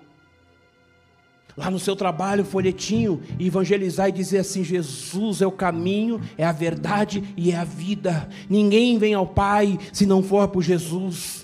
[1.56, 6.52] lá no seu trabalho, folhetinho, evangelizar e dizer assim: Jesus é o caminho, é a
[6.52, 8.28] verdade e é a vida.
[8.48, 11.40] Ninguém vem ao Pai se não for por Jesus.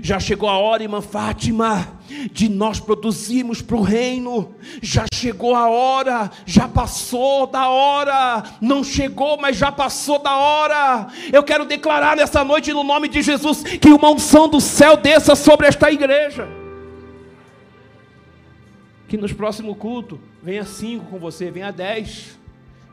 [0.00, 1.98] Já chegou a hora, irmã Fátima,
[2.30, 4.54] de nós produzirmos para o reino.
[4.80, 8.44] Já chegou a hora, já passou da hora.
[8.60, 11.08] Não chegou, mas já passou da hora.
[11.32, 15.34] Eu quero declarar nessa noite, no nome de Jesus, que uma unção do céu desça
[15.34, 16.61] sobre esta igreja
[19.12, 22.38] que nos próximo culto venha cinco com você, venha dez,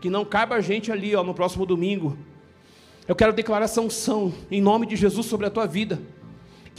[0.02, 2.18] que não caiba a gente ali ó, no próximo domingo.
[3.08, 5.98] Eu quero declarar essa unção em nome de Jesus sobre a tua vida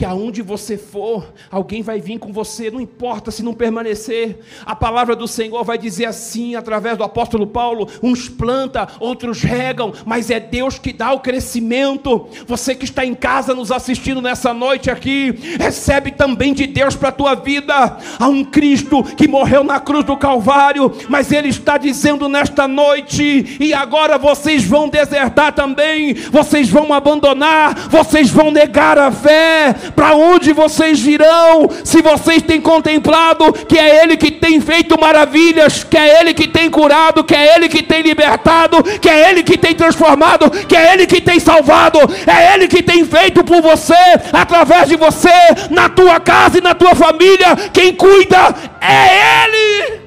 [0.01, 4.39] que aonde você for, alguém vai vir com você, não importa se não permanecer.
[4.65, 9.93] A palavra do Senhor vai dizer assim, através do apóstolo Paulo: uns planta, outros regam,
[10.03, 12.27] mas é Deus que dá o crescimento.
[12.47, 17.09] Você que está em casa nos assistindo nessa noite aqui, recebe também de Deus para
[17.09, 17.99] a tua vida.
[18.17, 23.55] Há um Cristo que morreu na cruz do Calvário, mas Ele está dizendo nesta noite:
[23.59, 30.15] e agora vocês vão desertar também, vocês vão abandonar, vocês vão negar a fé para
[30.15, 35.97] onde vocês virão se vocês têm contemplado que é Ele que tem feito maravilhas, que
[35.97, 39.57] é Ele que tem curado, que é Ele que tem libertado, que é Ele que
[39.57, 43.93] tem transformado, que é Ele que tem salvado, é Ele que tem feito por você,
[44.31, 45.29] através de você,
[45.69, 47.55] na tua casa e na tua família.
[47.73, 50.01] Quem cuida é Ele.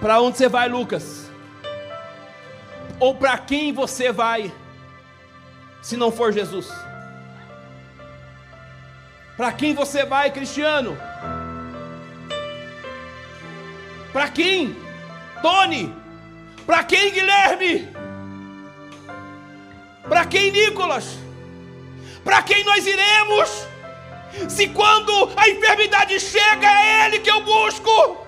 [0.00, 1.30] Para onde você vai, Lucas?
[2.98, 4.50] Ou para quem você vai?
[5.82, 6.68] Se não for Jesus?
[9.36, 10.96] Para quem você vai, Cristiano?
[14.12, 14.76] Para quem?
[15.40, 15.94] Tony?
[16.66, 17.88] Para quem, Guilherme?
[20.08, 21.16] Para quem, Nicolas?
[22.22, 23.66] Para quem nós iremos?
[24.48, 28.26] Se quando a enfermidade chega, é Ele que eu busco.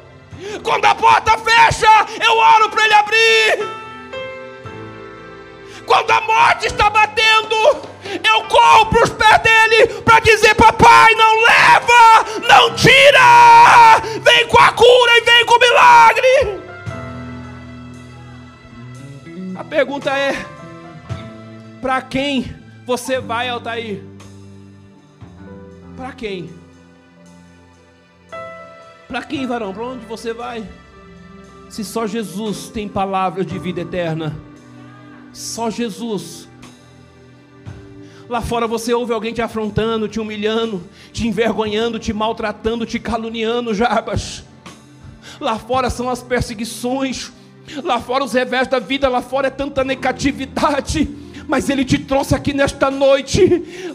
[0.63, 1.87] Quando a porta fecha,
[2.25, 3.82] eu oro para Ele abrir.
[5.87, 7.57] Quando a morte está batendo,
[8.05, 14.59] eu corro para os pés dele para dizer: Papai, não leva, não tira, vem com
[14.59, 16.63] a cura e vem com o milagre.
[19.57, 20.47] A pergunta é:
[21.81, 22.55] para quem
[22.85, 24.03] você vai, Altair?
[25.97, 26.51] Para quem?
[29.09, 29.75] Para quem, varão?
[29.75, 30.67] Para onde você vai?
[31.69, 34.35] Se só Jesus tem palavras de vida eterna,
[35.33, 36.49] só Jesus.
[38.29, 43.75] Lá fora você ouve alguém te afrontando, te humilhando, te envergonhando, te maltratando, te caluniando,
[43.75, 44.45] Jabas.
[45.41, 47.33] Lá fora são as perseguições,
[47.83, 52.35] lá fora os revés da vida, lá fora é tanta negatividade mas Ele te trouxe
[52.35, 53.41] aqui nesta noite.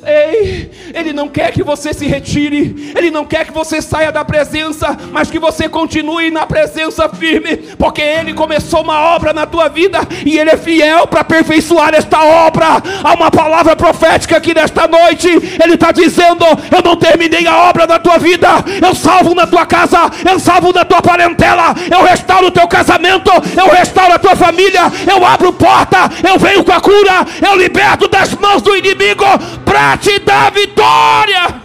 [0.05, 4.23] Ei, Ele não quer que você se retire, Ele não quer que você saia da
[4.23, 9.67] presença, mas que você continue na presença firme, porque Ele começou uma obra na tua
[9.67, 12.81] vida e Ele é fiel para aperfeiçoar esta obra.
[13.03, 15.27] Há uma palavra profética aqui nesta noite.
[15.27, 18.47] Ele está dizendo: Eu não terminei a obra na tua vida,
[18.81, 23.31] eu salvo na tua casa, eu salvo na tua parentela, eu restauro o teu casamento,
[23.57, 28.07] eu restauro a tua família, eu abro porta, eu venho com a cura, eu liberto
[28.07, 29.25] das mãos do inimigo
[29.65, 31.61] para te dar vitória.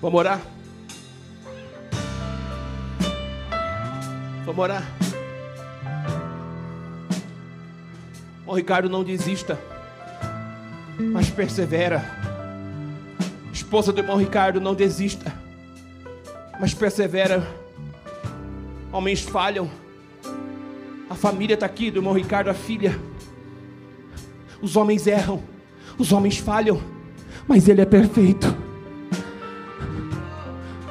[0.00, 0.40] Vamos orar?
[4.44, 4.84] Vamos orar?
[8.46, 9.58] Ô Ricardo, não desista,
[11.12, 12.04] mas persevera.
[13.52, 15.32] Esposa do irmão Ricardo, não desista,
[16.60, 17.65] mas persevera.
[18.92, 19.68] Homens falham.
[21.08, 22.98] A família está aqui, do irmão Ricardo, a filha.
[24.60, 25.42] Os homens erram,
[25.98, 26.80] os homens falham,
[27.46, 28.56] mas Ele é perfeito.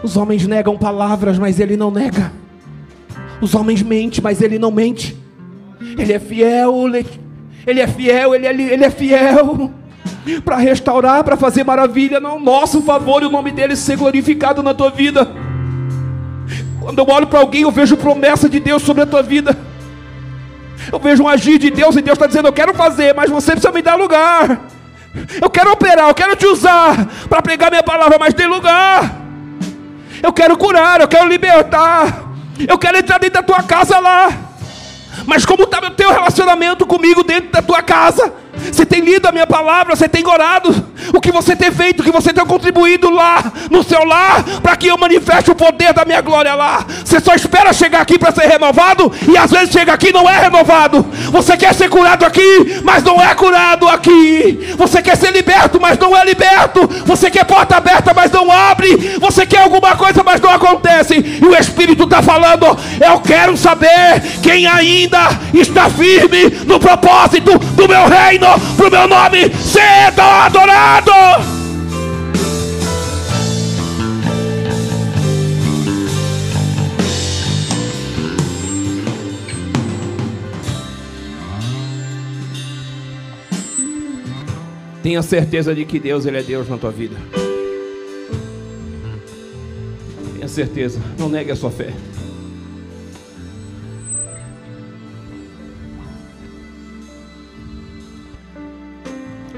[0.03, 2.31] Os homens negam palavras, mas Ele não nega.
[3.41, 5.17] Os homens mentem, mas Ele não mente.
[5.97, 6.73] Ele é fiel,
[7.65, 9.71] Ele é fiel, Ele é, ele é fiel
[10.43, 14.73] para restaurar, para fazer maravilha no nosso favor e o nome dele ser glorificado na
[14.73, 15.44] tua vida.
[16.85, 19.57] Quando eu olho para alguém, eu vejo promessa de Deus sobre a tua vida.
[20.93, 23.53] Eu vejo um agir de Deus e Deus está dizendo: Eu quero fazer, mas você
[23.53, 24.61] precisa me dar lugar.
[25.41, 29.19] Eu quero operar, eu quero te usar para pregar minha palavra, mas tem lugar.
[30.21, 32.23] Eu quero curar, eu quero libertar.
[32.67, 34.29] Eu quero entrar dentro da tua casa lá.
[35.25, 38.31] Mas como está o teu relacionamento comigo dentro da tua casa?
[38.71, 40.85] Você tem lido a minha palavra, você tem orado.
[41.13, 44.75] O que você tem feito, o que você tem contribuído lá no seu lar, para
[44.75, 46.85] que eu manifeste o poder da minha glória lá.
[47.03, 50.29] Você só espera chegar aqui para ser renovado e às vezes chega aqui e não
[50.29, 51.05] é renovado.
[51.31, 54.73] Você quer ser curado aqui, mas não é curado aqui.
[54.77, 56.87] Você quer ser liberto, mas não é liberto.
[57.05, 59.17] Você quer porta aberta, mas não abre.
[59.19, 61.39] Você quer alguma coisa, mas não acontece.
[61.41, 62.65] E o Espírito está falando:
[62.99, 69.07] Eu quero saber quem ainda está firme no propósito do meu reino para o meu
[69.07, 71.11] nome ser adorado.
[85.05, 87.15] Tenha certeza de que Deus ele é Deus na tua vida.
[90.33, 91.93] Tenha certeza, não negue a sua fé.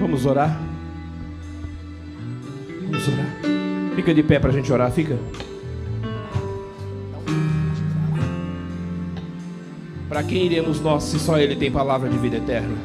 [0.08, 0.58] Vamos orar?
[2.82, 3.26] Vamos orar.
[3.94, 5.18] Fica de pé para a gente orar, fica.
[10.08, 12.78] Para quem iremos nós se só Ele tem palavra de vida eterna?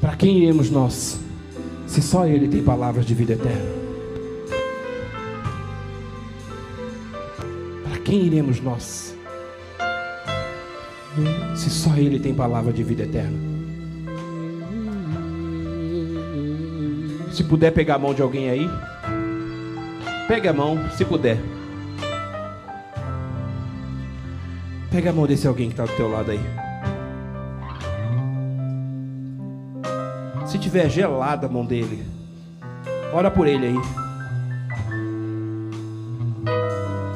[0.00, 1.18] Para quem iremos nós
[1.88, 3.72] se só Ele tem palavras de vida eterna?
[7.88, 9.07] Para quem iremos nós?
[11.56, 13.36] Se só Ele tem palavra de vida eterna.
[17.32, 18.68] Se puder pegar a mão de alguém aí,
[20.26, 21.38] pegue a mão, se puder.
[24.90, 26.40] Pega a mão desse alguém que está do teu lado aí.
[30.46, 32.02] Se tiver gelada a mão dele,
[33.12, 33.76] ora por ele aí.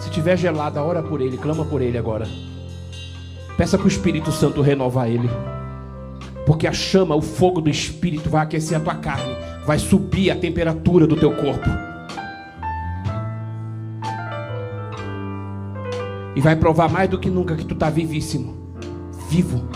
[0.00, 2.28] Se tiver gelada, ora por ele, clama por ele agora.
[3.56, 5.28] Peça para o Espírito Santo renovar ele.
[6.46, 10.36] Porque a chama, o fogo do Espírito vai aquecer a tua carne, vai subir a
[10.36, 11.68] temperatura do teu corpo.
[16.34, 18.60] E vai provar mais do que nunca que tu está vivíssimo.
[19.28, 19.66] vivo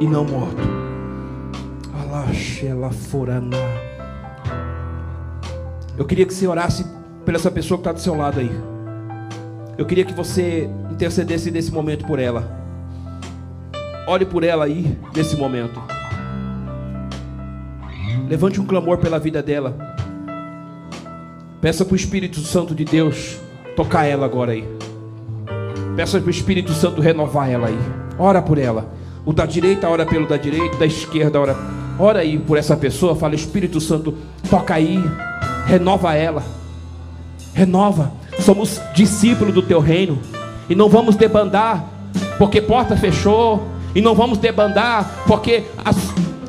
[0.00, 0.62] e não morto.
[1.94, 2.90] Alaxela.
[5.96, 6.84] Eu queria que você orasse
[7.24, 8.50] por essa pessoa que está do seu lado aí.
[9.78, 12.65] Eu queria que você intercedesse nesse momento por ela.
[14.06, 15.82] Olhe por ela aí nesse momento.
[18.28, 19.76] Levante um clamor pela vida dela.
[21.60, 23.38] Peça para o Espírito Santo de Deus
[23.74, 24.64] tocar ela agora aí.
[25.96, 27.78] Peça para o Espírito Santo renovar ela aí.
[28.18, 28.92] Ora por ela.
[29.24, 31.56] O da direita ora pelo da direita, da esquerda ora.
[31.98, 33.16] Ora aí por essa pessoa.
[33.16, 34.14] Fala, Espírito Santo,
[34.48, 35.02] toca aí.
[35.66, 36.44] Renova ela.
[37.52, 38.12] Renova.
[38.38, 40.18] Somos discípulos do teu reino.
[40.68, 41.84] E não vamos debandar
[42.38, 43.66] porque porta fechou.
[43.96, 45.96] E não vamos debandar porque as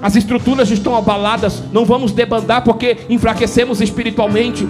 [0.01, 1.63] as estruturas estão abaladas.
[1.71, 4.67] Não vamos debandar porque enfraquecemos espiritualmente.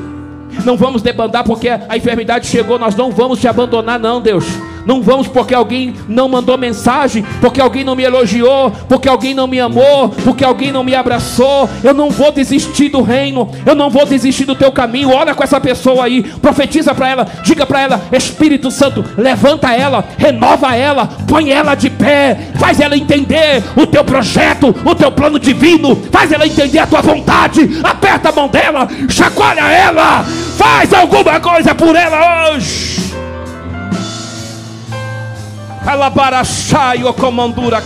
[0.65, 2.79] Não vamos debandar porque a enfermidade chegou.
[2.79, 4.45] Nós não vamos te abandonar, não, Deus.
[4.87, 9.45] Não vamos porque alguém não mandou mensagem, porque alguém não me elogiou, porque alguém não
[9.45, 11.69] me amou, porque alguém não me abraçou.
[11.83, 15.11] Eu não vou desistir do reino, eu não vou desistir do teu caminho.
[15.11, 20.05] Ora com essa pessoa aí, profetiza para ela, diga para ela: Espírito Santo, levanta ela,
[20.17, 25.37] renova ela, põe ela de pé, faz ela entender o teu projeto, o teu plano
[25.37, 27.81] divino, faz ela entender a tua vontade.
[27.83, 30.23] Aperta a mão dela, chacoalha ela,
[30.57, 33.06] faz alguma coisa por ela hoje.
[37.13, 37.81] Comandura.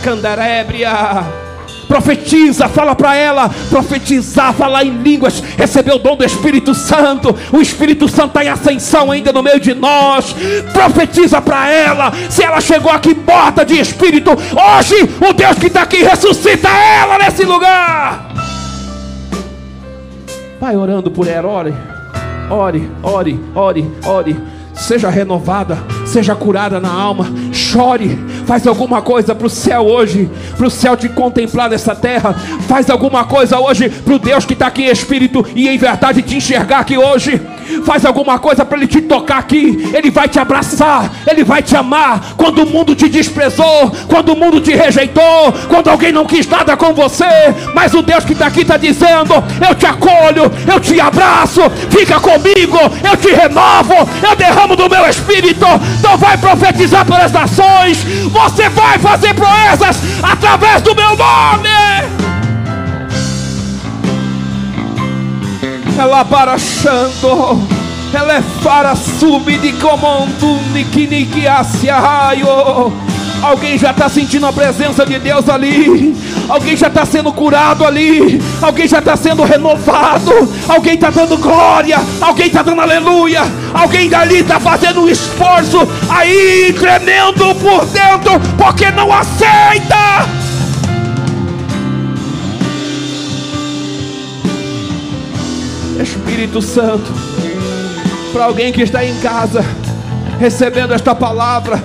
[1.87, 7.35] Profetiza, fala para ela, profetizar, falar em línguas, receber o dom do Espírito Santo.
[7.51, 10.33] O Espírito Santo está em ascensão ainda no meio de nós.
[10.71, 12.13] Profetiza para ela.
[12.29, 17.17] Se ela chegou aqui morta de espírito, hoje o Deus que está aqui ressuscita ela
[17.17, 18.33] nesse lugar.
[20.59, 21.73] Vai orando por ela, ore,
[22.49, 24.37] ore, ore, ore, ore
[24.81, 25.77] seja renovada,
[26.11, 30.97] seja curada na alma, chore, faz alguma coisa para o céu hoje, para o céu
[30.97, 32.33] te contemplar nessa terra,
[32.67, 36.21] faz alguma coisa hoje para o Deus que está aqui em espírito e em verdade
[36.21, 37.39] te enxergar aqui hoje.
[37.85, 39.89] Faz alguma coisa para Ele te tocar aqui.
[39.93, 42.33] Ele vai te abraçar, Ele vai te amar.
[42.37, 46.75] Quando o mundo te desprezou, quando o mundo te rejeitou, quando alguém não quis nada
[46.77, 47.25] com você,
[47.73, 49.33] mas o Deus que está aqui está dizendo:
[49.67, 52.77] Eu te acolho, eu te abraço, fica comigo,
[53.09, 55.65] eu te renovo, eu derramo do meu espírito.
[55.99, 62.20] Então vai profetizar pelas nações, você vai fazer proezas através do meu nome.
[65.97, 67.61] Ela barachando,
[68.13, 69.59] ela é para subir
[71.99, 72.91] raio.
[73.41, 76.15] Alguém já está sentindo a presença de Deus ali.
[76.47, 78.39] Alguém já está sendo curado ali.
[78.61, 80.31] Alguém já está sendo renovado.
[80.69, 81.99] Alguém está dando glória.
[82.21, 83.41] Alguém está dando aleluia.
[83.73, 90.50] Alguém dali está fazendo um esforço aí, tremendo por dentro, porque não aceita.
[96.01, 97.11] Espírito Santo,
[98.33, 99.63] para alguém que está em casa,
[100.39, 101.81] recebendo esta palavra,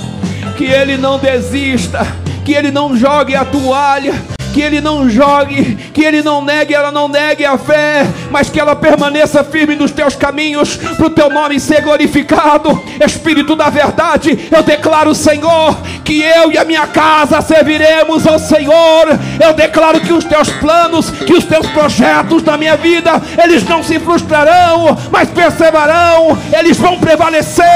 [0.57, 2.07] que ele não desista,
[2.45, 4.15] que ele não jogue a toalha,
[4.57, 8.59] que ele não jogue, que ele não negue, ela não negue a fé, mas que
[8.59, 12.83] ela permaneça firme nos teus caminhos, para o teu nome ser glorificado.
[13.05, 19.07] Espírito da verdade, eu declaro, Senhor, que eu e a minha casa serviremos ao Senhor.
[19.39, 23.83] Eu declaro que os teus planos, que os teus projetos na minha vida, eles não
[23.83, 27.67] se frustrarão, mas perseverarão, eles vão prevalecer,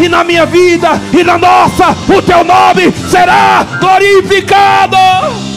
[0.00, 5.53] e na minha vida e na nossa, o teu nome será glorificado.